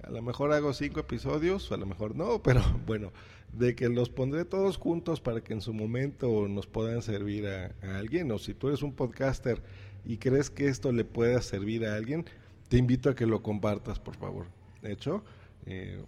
A 0.02 0.10
lo 0.10 0.22
mejor 0.22 0.52
hago 0.52 0.72
cinco 0.72 0.98
episodios, 0.98 1.70
a 1.70 1.76
lo 1.76 1.86
mejor 1.86 2.16
no, 2.16 2.42
pero 2.42 2.62
bueno, 2.84 3.12
de 3.52 3.76
que 3.76 3.88
los 3.88 4.10
pondré 4.10 4.44
todos 4.44 4.76
juntos 4.76 5.20
para 5.20 5.40
que 5.40 5.52
en 5.52 5.60
su 5.60 5.72
momento 5.72 6.48
nos 6.48 6.66
puedan 6.66 7.00
servir 7.00 7.46
a, 7.46 7.72
alguien. 7.96 8.32
O 8.32 8.38
si 8.38 8.54
tú 8.54 8.68
eres 8.68 8.82
un 8.82 8.92
podcaster 8.92 9.62
y 10.04 10.16
crees 10.16 10.50
que 10.50 10.66
esto 10.66 10.90
le 10.90 11.04
pueda 11.04 11.40
servir 11.42 11.86
a 11.86 11.94
alguien, 11.94 12.24
te 12.68 12.76
invito 12.76 13.08
a 13.08 13.14
que 13.14 13.26
lo 13.26 13.40
compartas, 13.40 14.00
por 14.00 14.16
favor. 14.16 14.46
De 14.82 14.90
hecho, 14.90 15.22
eh, 15.66 16.02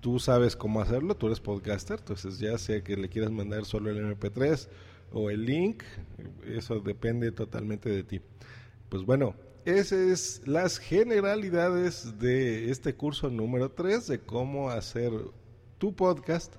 tú 0.00 0.18
sabes 0.18 0.56
cómo 0.56 0.80
hacerlo, 0.80 1.16
tú 1.16 1.26
eres 1.26 1.40
podcaster, 1.40 1.98
entonces 1.98 2.38
ya 2.38 2.56
sea 2.58 2.82
que 2.82 2.96
le 2.96 3.08
quieras 3.08 3.30
mandar 3.30 3.64
solo 3.64 3.90
el 3.90 3.98
MP3 3.98 4.68
o 5.12 5.30
el 5.30 5.44
link, 5.44 5.82
eso 6.46 6.80
depende 6.80 7.32
totalmente 7.32 7.88
de 7.88 8.04
ti. 8.04 8.20
Pues 8.88 9.04
bueno, 9.04 9.34
esas 9.64 9.92
es 9.92 10.42
las 10.46 10.78
generalidades 10.78 12.18
de 12.18 12.70
este 12.70 12.94
curso 12.94 13.28
número 13.28 13.70
3 13.70 14.06
de 14.06 14.20
cómo 14.20 14.70
hacer 14.70 15.12
tu 15.78 15.94
podcast 15.94 16.54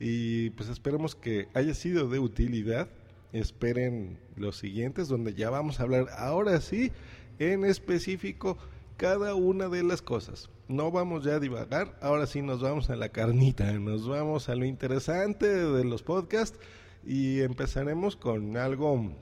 y 0.00 0.50
pues 0.50 0.68
esperemos 0.68 1.14
que 1.14 1.48
haya 1.54 1.74
sido 1.74 2.08
de 2.08 2.18
utilidad. 2.18 2.88
Esperen 3.32 4.18
los 4.36 4.56
siguientes 4.56 5.08
donde 5.08 5.34
ya 5.34 5.50
vamos 5.50 5.80
a 5.80 5.82
hablar 5.82 6.06
ahora 6.16 6.60
sí 6.60 6.92
en 7.38 7.64
específico 7.64 8.56
cada 8.96 9.34
una 9.34 9.68
de 9.68 9.82
las 9.82 10.02
cosas. 10.02 10.48
No 10.66 10.90
vamos 10.90 11.24
ya 11.24 11.34
a 11.34 11.40
divagar, 11.40 11.98
ahora 12.00 12.26
sí 12.26 12.40
nos 12.40 12.62
vamos 12.62 12.88
a 12.88 12.96
la 12.96 13.10
carnita, 13.10 13.70
nos 13.72 14.08
vamos 14.08 14.48
a 14.48 14.54
lo 14.54 14.64
interesante 14.64 15.46
de 15.46 15.84
los 15.84 16.02
podcasts 16.02 16.58
y 17.06 17.42
empezaremos 17.42 18.16
con 18.16 18.56
algo, 18.56 19.12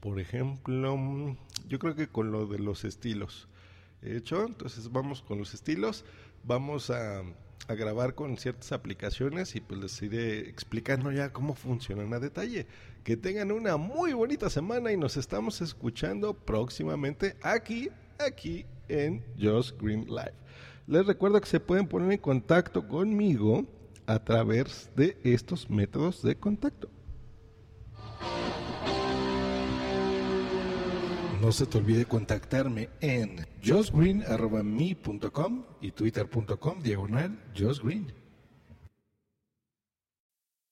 por 0.00 0.18
ejemplo, 0.18 1.36
yo 1.68 1.78
creo 1.78 1.94
que 1.94 2.08
con 2.08 2.32
lo 2.32 2.46
de 2.46 2.58
los 2.58 2.84
estilos. 2.84 3.48
Hecho, 4.02 4.44
entonces 4.44 4.90
vamos 4.90 5.22
con 5.22 5.38
los 5.38 5.54
estilos, 5.54 6.04
vamos 6.42 6.90
a, 6.90 7.22
grabar 7.68 8.14
con 8.14 8.36
ciertas 8.36 8.70
aplicaciones 8.70 9.56
y 9.56 9.60
pues 9.60 9.80
les 9.80 10.00
iré 10.00 10.48
explicando 10.48 11.10
ya 11.10 11.32
cómo 11.32 11.54
funcionan 11.54 12.12
a 12.12 12.20
detalle. 12.20 12.66
Que 13.02 13.16
tengan 13.16 13.50
una 13.50 13.76
muy 13.76 14.12
bonita 14.12 14.50
semana 14.50 14.92
y 14.92 14.96
nos 14.96 15.16
estamos 15.16 15.60
escuchando 15.60 16.34
próximamente 16.34 17.36
aquí, 17.42 17.88
aquí 18.18 18.66
en 18.88 19.24
Just 19.40 19.80
Green 19.80 20.06
Live. 20.06 20.45
Les 20.86 21.04
recuerdo 21.04 21.40
que 21.40 21.48
se 21.48 21.58
pueden 21.58 21.88
poner 21.88 22.12
en 22.12 22.18
contacto 22.18 22.86
conmigo 22.86 23.64
a 24.06 24.20
través 24.20 24.88
de 24.94 25.18
estos 25.24 25.68
métodos 25.68 26.22
de 26.22 26.36
contacto. 26.36 26.88
No 31.40 31.50
se 31.52 31.66
te 31.66 31.78
olvide 31.78 32.06
contactarme 32.06 32.88
en 33.00 33.44
justgreen.me.com 33.64 35.64
y 35.80 35.90
twitter.com 35.90 36.82
diagonal 36.82 37.36
justgreen. 37.56 38.25